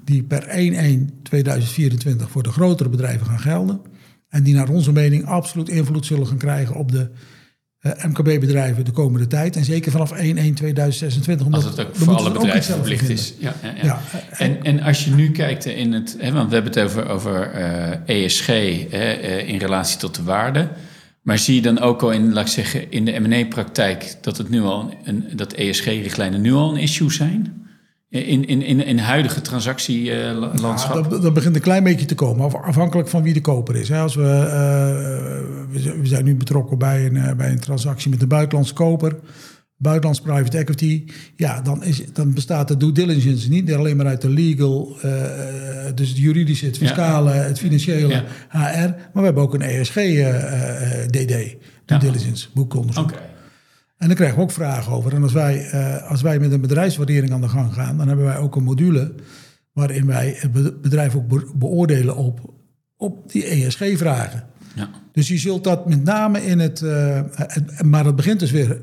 Die 0.04 0.24
per 0.24 0.44
1-1-2024 0.44 2.30
voor 2.30 2.44
de 2.44 2.52
grotere 2.52 2.90
bedrijven 2.90 3.26
gaan 3.26 3.40
gelden. 3.40 3.82
En 4.30 4.44
die 4.44 4.54
naar 4.54 4.70
onze 4.70 4.92
mening 4.92 5.26
absoluut 5.26 5.70
invloed 5.70 6.06
zullen 6.06 6.28
gaan 6.28 6.38
krijgen 6.38 6.76
op 6.76 6.92
de 6.92 7.10
eh, 7.80 7.92
MKB-bedrijven 8.04 8.86
de 8.86 8.92
komende 8.92 9.28
tijd. 9.28 9.56
En 9.56 9.66
zeker 9.66 9.92
vanaf 9.92 10.12
1-1-2026. 10.12 10.16
Als 11.52 11.64
het 11.64 11.80
ook 11.80 11.96
voor 11.96 12.16
alle 12.16 12.32
bedrijven 12.32 12.74
verplicht 12.74 13.10
is. 13.10 13.34
Ja, 13.40 13.54
ja, 13.64 13.74
ja. 13.76 13.84
ja, 13.84 14.02
en, 14.30 14.64
en 14.64 14.80
als 14.80 15.06
je 15.06 15.12
nu 15.12 15.32
kijkt 15.32 15.66
in 15.66 15.94
het... 15.94 16.16
Hè, 16.20 16.32
want 16.32 16.50
we 16.50 16.54
hebben 16.54 16.74
het 16.74 16.84
over, 16.84 17.10
over 17.10 17.56
uh, 18.08 18.24
ESG 18.24 18.46
hè, 18.46 19.22
uh, 19.22 19.48
in 19.48 19.58
relatie 19.58 19.98
tot 19.98 20.16
de 20.16 20.24
waarde... 20.24 20.70
Maar 21.22 21.38
zie 21.38 21.56
je 21.56 21.62
dan 21.62 21.80
ook 21.80 22.02
al 22.02 22.12
in, 22.12 22.34
laat 22.34 22.46
ik 22.46 22.52
zeggen, 22.52 22.92
in 22.92 23.06
de 23.06 23.20
M&A-praktijk 23.20 24.16
dat 24.22 24.38
het 24.38 24.50
nu 24.50 24.62
al 24.62 24.94
een, 25.04 25.26
dat 25.36 25.54
ESG-richtlijnen 25.54 26.42
nu 26.42 26.54
al 26.54 26.70
een 26.72 26.82
issue 26.82 27.12
zijn? 27.12 27.60
In, 28.10 28.48
in, 28.48 28.62
in, 28.62 28.86
in 28.86 28.98
huidige 28.98 29.42
transactielandschap? 29.42 31.10
Dat, 31.10 31.22
dat, 31.22 31.34
begint 31.34 31.56
een 31.56 31.62
klein 31.62 31.84
beetje 31.84 32.06
te 32.06 32.16
komen, 32.16 32.64
afhankelijk 32.64 33.08
van 33.08 33.24
wie 33.24 33.34
de 33.34 33.42
koper 33.42 33.76
is. 33.76 33.92
Als 33.92 34.16
we, 34.16 34.22
uh, 35.72 36.00
we 36.00 36.08
zijn 36.08 36.26
nu 36.26 36.36
betrokken 36.36 36.78
bij 36.78 37.06
een, 37.06 37.38
bij 37.38 37.52
een 37.52 37.60
transactie 37.60 38.10
met 38.10 38.22
een 38.22 38.28
buitenlandse 38.28 38.74
koper 38.74 39.16
buitenlands 39.82 40.22
private 40.22 40.58
equity, 40.58 41.06
ja, 41.36 41.62
dan, 41.62 41.84
is, 41.84 42.14
dan 42.14 42.34
bestaat 42.34 42.68
de 42.68 42.78
due 42.78 42.92
diligence 42.92 43.50
niet 43.50 43.74
alleen 43.74 43.98
maar 43.98 44.06
uit 44.06 44.22
de 44.22 44.30
legal, 44.30 44.98
uh, 45.06 45.12
dus 45.96 46.10
het 46.10 46.18
juridische, 46.18 46.66
het 46.66 46.78
fiscale, 46.78 47.30
het 47.30 47.60
financiële, 47.60 48.24
HR, 48.50 48.58
maar 48.58 49.10
we 49.14 49.22
hebben 49.22 49.44
ook 49.44 49.54
een 49.54 49.62
ESG-DD, 49.62 51.32
uh, 51.32 51.54
due 51.86 52.00
diligence, 52.00 52.48
boekonderzoek. 52.54 53.12
Okay. 53.12 53.30
En 53.98 54.08
daar 54.08 54.16
krijgen 54.16 54.38
we 54.38 54.44
ook 54.44 54.52
vragen 54.52 54.92
over. 54.92 55.14
En 55.14 55.24
als 55.24 55.34
wij, 55.34 55.72
als 56.08 56.22
wij 56.22 56.40
met 56.40 56.52
een 56.52 56.62
bedrijfswaardering 56.62 57.34
aan 57.34 57.42
de 57.42 57.50
gang 57.50 57.74
gaan, 57.74 57.98
dan 57.98 58.08
hebben 58.08 58.26
wij 58.26 58.38
ook 58.38 58.56
een 58.56 58.64
module 58.64 59.14
waarin 59.74 60.06
wij 60.06 60.36
het 60.38 60.82
bedrijf 60.82 61.16
ook 61.16 61.58
beoordelen 61.60 62.16
op, 62.16 62.54
op 62.98 63.32
die 63.32 63.46
ESG-vragen. 63.46 64.44
Ja. 64.76 64.90
Dus 65.12 65.28
je 65.28 65.38
zult 65.38 65.64
dat 65.64 65.90
met 65.90 66.04
name 66.04 66.46
in 66.46 66.60
het. 66.60 66.82
Uh, 66.82 67.22
maar 67.84 68.06
het 68.06 68.16
begint 68.16 68.40
dus 68.40 68.52
weer 68.52 68.80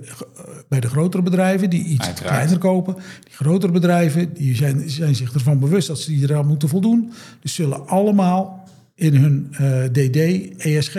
bij 0.69 0.81
de 0.81 0.89
grotere 0.89 1.23
bedrijven 1.23 1.71
die 1.71 1.85
iets 1.85 2.07
Uiteraard. 2.07 2.35
kleiner 2.35 2.59
kopen. 2.59 2.95
Die 2.95 3.35
grotere 3.35 3.73
bedrijven 3.73 4.35
die 4.35 4.57
zijn, 4.57 4.91
zijn 4.91 5.15
zich 5.15 5.35
ervan 5.35 5.59
bewust 5.59 5.89
dat 5.89 6.01
ze 6.01 6.11
die 6.11 6.23
eraan 6.23 6.47
moeten 6.47 6.69
voldoen. 6.69 7.13
Dus 7.41 7.55
zullen 7.55 7.87
allemaal 7.87 8.69
in 8.95 9.15
hun 9.15 9.49
uh, 9.61 9.85
DD 9.85 10.17
ESG 10.57 10.97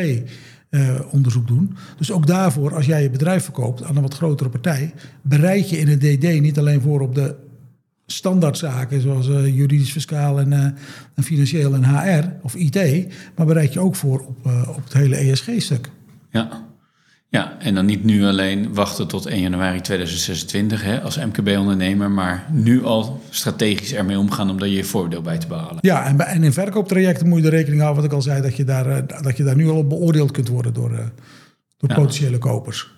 uh, 0.69 1.00
onderzoek 1.12 1.48
doen. 1.48 1.75
Dus 1.98 2.12
ook 2.12 2.27
daarvoor, 2.27 2.75
als 2.75 2.86
jij 2.86 3.01
je 3.01 3.10
bedrijf 3.10 3.43
verkoopt 3.43 3.84
aan 3.84 3.96
een 3.96 4.01
wat 4.01 4.13
grotere 4.13 4.50
partij, 4.50 4.93
bereid 5.22 5.69
je 5.69 5.77
in 5.77 5.88
het 5.88 6.01
DD 6.01 6.41
niet 6.41 6.60
alleen 6.60 6.81
voor 6.81 7.01
op 7.01 7.15
de 7.15 7.36
standaardzaken 8.11 9.01
zoals 9.01 9.27
uh, 9.27 9.55
juridisch, 9.55 9.91
fiscaal 9.91 10.39
en, 10.39 10.51
uh, 10.51 10.63
en, 11.15 11.23
financieel 11.23 11.73
en 11.73 11.85
HR 11.85 12.25
of 12.41 12.55
IT, 12.55 13.07
maar 13.35 13.45
bereid 13.45 13.73
je 13.73 13.79
ook 13.79 13.95
voor 13.95 14.19
op, 14.19 14.45
uh, 14.45 14.69
op 14.69 14.83
het 14.83 14.93
hele 14.93 15.15
ESG-stuk. 15.15 15.89
Ja. 16.31 16.67
ja, 17.27 17.57
en 17.59 17.75
dan 17.75 17.85
niet 17.85 18.03
nu 18.03 18.25
alleen 18.25 18.73
wachten 18.73 19.07
tot 19.07 19.25
1 19.25 19.41
januari 19.41 19.81
2026 19.81 20.83
hè, 20.83 21.01
als 21.01 21.17
MKB-ondernemer, 21.17 22.11
maar 22.11 22.45
nu 22.51 22.83
al 22.83 23.21
strategisch 23.29 23.93
ermee 23.93 24.19
omgaan 24.19 24.49
om 24.49 24.59
daar 24.59 24.67
je 24.67 24.83
voordeel 24.83 25.21
bij 25.21 25.37
te 25.37 25.47
behalen. 25.47 25.77
Ja, 25.81 26.05
en, 26.05 26.19
en 26.19 26.43
in 26.43 26.53
verkooptrajecten 26.53 27.27
moet 27.27 27.39
je 27.39 27.45
er 27.45 27.51
rekening 27.51 27.81
houden, 27.81 28.01
wat 28.01 28.11
ik 28.11 28.17
al 28.17 28.23
zei, 28.23 28.41
dat 28.41 28.55
je 28.55 28.63
daar, 28.63 29.07
dat 29.21 29.37
je 29.37 29.43
daar 29.43 29.55
nu 29.55 29.69
al 29.69 29.77
op 29.77 29.89
beoordeeld 29.89 30.31
kunt 30.31 30.47
worden 30.47 30.73
door, 30.73 30.89
door 31.77 31.89
ja. 31.89 31.95
potentiële 31.95 32.37
kopers. 32.37 32.97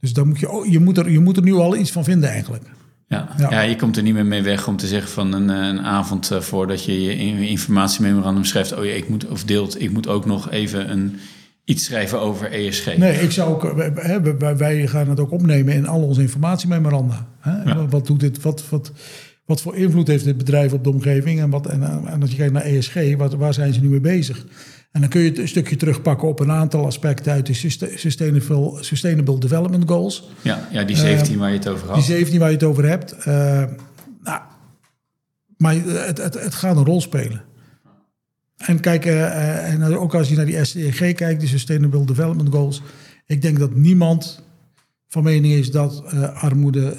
Dus 0.00 0.12
dan 0.12 0.28
moet 0.28 0.40
je, 0.40 0.66
je, 0.70 0.78
moet 0.78 0.98
er, 0.98 1.10
je 1.10 1.20
moet 1.20 1.36
er 1.36 1.42
nu 1.42 1.54
al 1.54 1.76
iets 1.76 1.92
van 1.92 2.04
vinden 2.04 2.28
eigenlijk. 2.30 2.64
Ja. 3.12 3.50
ja. 3.50 3.60
je 3.60 3.76
komt 3.76 3.96
er 3.96 4.02
niet 4.02 4.14
meer 4.14 4.26
mee 4.26 4.42
weg 4.42 4.68
om 4.68 4.76
te 4.76 4.86
zeggen 4.86 5.10
van 5.10 5.32
een, 5.32 5.48
een 5.48 5.80
avond 5.80 6.30
uh, 6.32 6.40
voordat 6.40 6.84
je 6.84 7.02
je 7.02 7.16
informatiememorandum 7.48 8.44
schrijft, 8.44 8.74
oh 8.76 8.84
ja, 8.84 8.92
ik 8.92 9.08
moet, 9.08 9.28
of 9.28 9.44
deelt, 9.44 9.80
ik 9.80 9.90
moet 9.90 10.08
ook 10.08 10.26
nog 10.26 10.50
even 10.50 10.90
een, 10.90 11.16
iets 11.64 11.84
schrijven 11.84 12.20
over 12.20 12.52
ESG. 12.52 12.96
Nee, 12.96 13.20
ik 13.20 13.30
zou 13.30 13.50
ook, 13.50 13.92
hè, 13.94 14.36
wij, 14.38 14.56
wij 14.56 14.86
gaan 14.86 15.08
het 15.08 15.20
ook 15.20 15.30
opnemen 15.30 15.74
in 15.74 15.86
al 15.86 16.02
onze 16.02 16.20
informatiememoranda. 16.20 17.26
Hè? 17.40 17.62
Ja. 17.62 17.86
Wat 17.86 18.06
doet 18.06 18.20
dit, 18.20 18.42
wat, 18.42 18.68
wat, 18.68 18.92
wat 19.44 19.60
voor 19.60 19.76
invloed 19.76 20.06
heeft 20.06 20.24
dit 20.24 20.36
bedrijf 20.36 20.72
op 20.72 20.84
de 20.84 20.90
omgeving? 20.90 21.40
En, 21.40 21.50
wat, 21.50 21.66
en, 21.66 21.82
en 22.06 22.20
als 22.20 22.30
je 22.30 22.36
kijkt 22.36 22.52
naar 22.52 22.62
ESG, 22.62 23.16
wat, 23.16 23.34
waar 23.34 23.54
zijn 23.54 23.72
ze 23.72 23.80
nu 23.80 23.88
mee 23.88 24.00
bezig? 24.00 24.46
En 24.92 25.00
dan 25.00 25.10
kun 25.10 25.20
je 25.20 25.28
het 25.28 25.38
een 25.38 25.48
stukje 25.48 25.76
terugpakken 25.76 26.28
op 26.28 26.40
een 26.40 26.50
aantal 26.50 26.86
aspecten 26.86 27.32
uit 27.32 27.46
de 27.46 27.54
Sustainable, 27.96 28.76
sustainable 28.80 29.38
Development 29.38 29.88
Goals. 29.88 30.28
Ja, 30.42 30.68
ja 30.70 30.84
die 30.84 30.96
17 30.96 31.34
uh, 31.34 31.40
waar 31.40 31.50
je 31.50 31.56
het 31.56 31.68
over 31.68 31.86
had. 31.86 31.94
Die 31.94 32.04
17 32.04 32.38
waar 32.38 32.48
je 32.48 32.54
het 32.54 32.64
over 32.64 32.88
hebt. 32.88 33.14
Uh, 33.18 33.24
nou, 34.22 34.40
maar 35.56 35.74
het, 35.74 36.18
het, 36.18 36.34
het 36.34 36.54
gaat 36.54 36.76
een 36.76 36.84
rol 36.84 37.00
spelen. 37.00 37.42
En 38.56 38.80
kijk, 38.80 39.06
uh, 39.06 39.72
en 39.72 39.82
ook 39.82 40.14
als 40.14 40.28
je 40.28 40.36
naar 40.36 40.46
die 40.46 40.64
SDG 40.64 41.14
kijkt, 41.14 41.40
die 41.40 41.48
Sustainable 41.48 42.04
Development 42.04 42.48
Goals. 42.48 42.82
Ik 43.26 43.42
denk 43.42 43.58
dat 43.58 43.74
niemand 43.74 44.44
van 45.08 45.22
mening 45.22 45.54
is 45.54 45.70
dat 45.70 46.04
armoede 46.34 46.96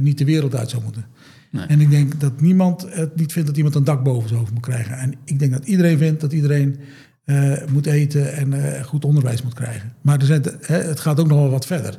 niet 0.00 0.18
de 0.18 0.24
wereld 0.24 0.54
uit 0.54 0.70
zou 0.70 0.82
moeten. 0.82 1.06
Nee. 1.50 1.66
En 1.66 1.80
ik 1.80 1.90
denk 1.90 2.20
dat 2.20 2.40
niemand 2.40 2.86
het 2.88 3.16
niet 3.16 3.32
vindt 3.32 3.48
dat 3.48 3.56
iemand 3.56 3.74
een 3.74 3.84
dak 3.84 4.02
boven 4.02 4.28
zijn 4.28 4.40
hoofd 4.40 4.52
moet 4.52 4.62
krijgen. 4.62 4.98
En 4.98 5.14
ik 5.24 5.38
denk 5.38 5.52
dat 5.52 5.64
iedereen 5.64 5.98
vindt 5.98 6.20
dat 6.20 6.32
iedereen 6.32 6.76
uh, 7.24 7.52
moet 7.72 7.86
eten 7.86 8.32
en 8.32 8.52
uh, 8.52 8.82
goed 8.84 9.04
onderwijs 9.04 9.42
moet 9.42 9.54
krijgen. 9.54 9.92
Maar 10.00 10.18
er 10.18 10.26
zijn, 10.26 10.42
hè, 10.60 10.76
het 10.76 11.00
gaat 11.00 11.20
ook 11.20 11.28
nog 11.28 11.38
wel 11.38 11.50
wat 11.50 11.66
verder. 11.66 11.98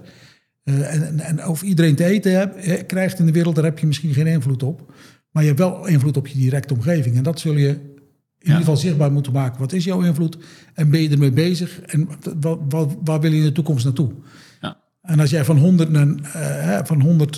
Uh, 0.64 0.94
en, 0.94 1.20
en, 1.20 1.48
of 1.48 1.62
iedereen 1.62 1.96
te 1.96 2.06
eten 2.06 2.52
krijgt 2.86 3.20
in 3.20 3.26
de 3.26 3.32
wereld, 3.32 3.56
daar 3.56 3.64
heb 3.64 3.80
je 3.80 3.88
misschien 3.88 4.14
geen 4.14 4.28
invloed 4.28 4.64
op. 4.64 4.94
Maar 5.32 5.44
je 5.44 5.50
hebt 5.50 5.62
wel 5.62 5.88
invloed 5.88 6.18
op 6.18 6.28
je 6.28 6.38
directe 6.38 6.74
omgeving. 6.74 7.18
En 7.18 7.24
dat 7.24 7.40
zul 7.40 7.54
je 7.54 7.68
in 7.68 7.76
ja. 8.38 8.46
ieder 8.46 8.58
geval 8.58 8.78
zichtbaar 8.78 9.12
moeten 9.12 9.34
maken. 9.34 9.60
Wat 9.60 9.74
is 9.74 9.84
jouw 9.84 10.02
invloed? 10.02 10.38
En 10.74 10.90
ben 10.90 11.02
je 11.02 11.10
ermee 11.10 11.32
bezig? 11.32 11.82
En 11.82 12.08
wat, 12.40 12.60
wat, 12.70 12.96
waar 13.04 13.20
wil 13.20 13.32
je 13.32 13.38
in 13.38 13.44
de 13.44 13.52
toekomst 13.52 13.86
naartoe? 13.86 14.12
Ja. 14.62 14.78
En 15.02 15.20
als 15.20 15.30
jij 15.30 15.46
van 15.46 15.58
100, 15.58 15.90
uh, 15.90 16.80
van 16.84 17.02
100 17.02 17.38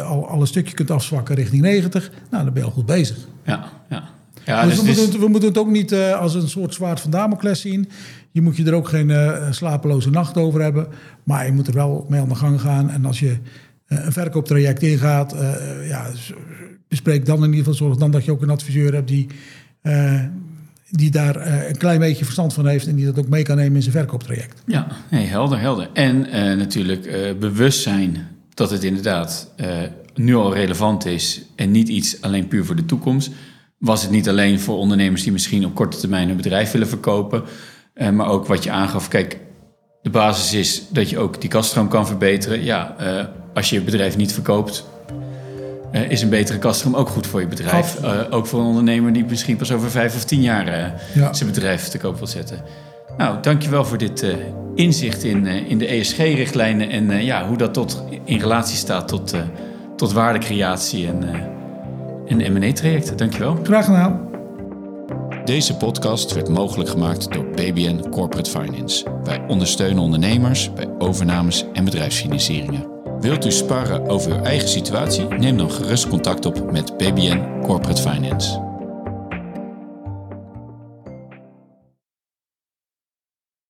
al, 0.00 0.28
al 0.28 0.40
een 0.40 0.46
stukje 0.46 0.74
kunt 0.74 0.90
afzwakken 0.90 1.34
richting 1.34 1.62
90, 1.62 2.10
nou, 2.30 2.44
dan 2.44 2.52
ben 2.52 2.62
je 2.62 2.68
al 2.68 2.74
goed 2.74 2.86
bezig. 2.86 3.28
Ja, 3.44 3.72
ja. 3.88 4.13
Ja, 4.44 4.66
dus, 4.66 4.70
dus 4.70 4.80
we, 4.80 4.86
moeten 4.86 5.04
het, 5.04 5.18
we, 5.18 5.28
moeten 5.28 5.48
het, 5.48 5.58
ook 5.58 5.70
niet 5.70 5.92
uh, 5.92 6.20
als 6.20 6.34
een 6.34 6.48
soort 6.48 6.74
zwaard 6.74 7.00
van 7.00 7.10
Damocles 7.10 7.60
zien. 7.60 7.88
Je 8.30 8.42
moet 8.42 8.56
je 8.56 8.64
er 8.64 8.74
ook 8.74 8.88
geen 8.88 9.08
uh, 9.08 9.50
slapeloze 9.50 10.10
nacht 10.10 10.36
over 10.36 10.62
hebben. 10.62 10.86
Maar 11.24 11.46
je 11.46 11.52
moet 11.52 11.66
er 11.66 11.74
wel 11.74 12.06
mee 12.08 12.20
aan 12.20 12.28
de 12.28 12.34
gang 12.34 12.60
gaan. 12.60 12.90
En 12.90 13.04
als 13.04 13.20
je 13.20 13.36
uh, 13.88 14.04
een 14.04 14.12
verkooptraject 14.12 14.82
ingaat, 14.82 15.34
ja, 15.88 16.06
bespreek 16.88 17.26
dan 17.26 17.36
in 17.36 17.42
ieder 17.42 17.58
geval 17.58 17.74
zorg 17.74 17.96
dan 17.96 18.10
dat 18.10 18.24
je 18.24 18.30
ook 18.30 18.42
een 18.42 18.50
adviseur 18.50 18.94
hebt 18.94 19.08
die, 19.08 19.26
die 20.90 21.10
daar 21.10 21.66
een 21.68 21.76
klein 21.76 21.98
beetje 21.98 22.24
verstand 22.24 22.52
van 22.54 22.66
heeft 22.66 22.86
en 22.86 22.94
die 22.94 23.04
dat 23.04 23.18
ook 23.18 23.28
mee 23.28 23.42
kan 23.42 23.56
nemen 23.56 23.74
in 23.74 23.82
zijn 23.82 23.94
verkooptraject. 23.94 24.62
Ja, 24.66 24.86
nee, 25.10 25.26
helder, 25.26 25.60
helder. 25.60 25.88
En 25.92 26.20
natuurlijk 26.58 27.36
bewustzijn 27.40 28.16
dat 28.54 28.70
het 28.70 28.84
inderdaad 28.84 29.50
nu 30.14 30.34
al 30.34 30.54
relevant 30.54 31.06
is 31.06 31.44
en 31.56 31.70
niet 31.70 31.88
iets 31.88 32.20
alleen 32.20 32.48
puur 32.48 32.64
voor 32.64 32.76
de 32.76 32.86
toekomst 32.86 33.30
was 33.84 34.02
het 34.02 34.10
niet 34.10 34.28
alleen 34.28 34.60
voor 34.60 34.76
ondernemers 34.76 35.22
die 35.22 35.32
misschien 35.32 35.64
op 35.64 35.74
korte 35.74 35.98
termijn 35.98 36.28
een 36.28 36.36
bedrijf 36.36 36.72
willen 36.72 36.88
verkopen, 36.88 37.42
uh, 37.94 38.10
maar 38.10 38.28
ook 38.28 38.46
wat 38.46 38.64
je 38.64 38.70
aangaf. 38.70 39.08
Kijk, 39.08 39.38
de 40.02 40.10
basis 40.10 40.52
is 40.52 40.82
dat 40.88 41.10
je 41.10 41.18
ook 41.18 41.40
die 41.40 41.50
kaststroom 41.50 41.88
kan 41.88 42.06
verbeteren. 42.06 42.62
Ja, 42.62 42.96
uh, 43.00 43.24
als 43.54 43.70
je 43.70 43.76
je 43.76 43.82
bedrijf 43.82 44.16
niet 44.16 44.32
verkoopt, 44.32 44.84
uh, 45.92 46.10
is 46.10 46.22
een 46.22 46.28
betere 46.28 46.58
kaststroom 46.58 46.94
ook 46.94 47.08
goed 47.08 47.26
voor 47.26 47.40
je 47.40 47.46
bedrijf. 47.46 48.04
ook 48.30 48.46
voor 48.46 48.60
een 48.60 48.66
ondernemer 48.66 49.12
die 49.12 49.24
misschien 49.24 49.56
pas 49.56 49.72
over 49.72 49.90
vijf 49.90 50.14
of 50.14 50.24
tien 50.24 50.40
jaar 50.40 50.94
ja. 51.14 51.32
zijn 51.32 51.48
bedrijf 51.48 51.88
te 51.88 51.98
koop 51.98 52.18
wil 52.18 52.26
zetten. 52.26 52.62
Nou, 53.16 53.42
dankjewel 53.42 53.84
voor 53.84 53.98
dit 53.98 54.26
inzicht 54.74 55.24
in, 55.24 55.46
in 55.46 55.78
de 55.78 55.86
ESG-richtlijnen 55.86 56.90
en 56.90 57.24
ja, 57.24 57.46
hoe 57.46 57.56
dat 57.56 57.74
tot, 57.74 58.04
in 58.24 58.38
relatie 58.38 58.76
staat 58.76 59.08
tot, 59.08 59.34
tot 59.96 60.12
waardecreatie 60.12 61.06
en 61.06 61.53
en 62.26 62.52
M&A-trajecten. 62.52 63.16
Dankjewel. 63.16 63.58
Graag 63.62 63.84
gedaan. 63.84 64.32
Deze 65.44 65.76
podcast 65.76 66.32
werd 66.32 66.48
mogelijk 66.48 66.88
gemaakt 66.88 67.32
door 67.32 67.44
BBN 67.44 68.08
Corporate 68.10 68.50
Finance. 68.50 69.04
Wij 69.24 69.44
ondersteunen 69.48 70.02
ondernemers 70.02 70.72
bij 70.72 70.88
overnames 70.98 71.64
en 71.72 71.84
bedrijfsfinancieringen. 71.84 72.92
Wilt 73.20 73.46
u 73.46 73.50
sparren 73.50 74.08
over 74.08 74.32
uw 74.32 74.42
eigen 74.42 74.68
situatie? 74.68 75.24
Neem 75.24 75.56
dan 75.56 75.70
gerust 75.70 76.08
contact 76.08 76.46
op 76.46 76.72
met 76.72 76.96
BBN 76.96 77.60
Corporate 77.62 78.10
Finance. 78.10 78.63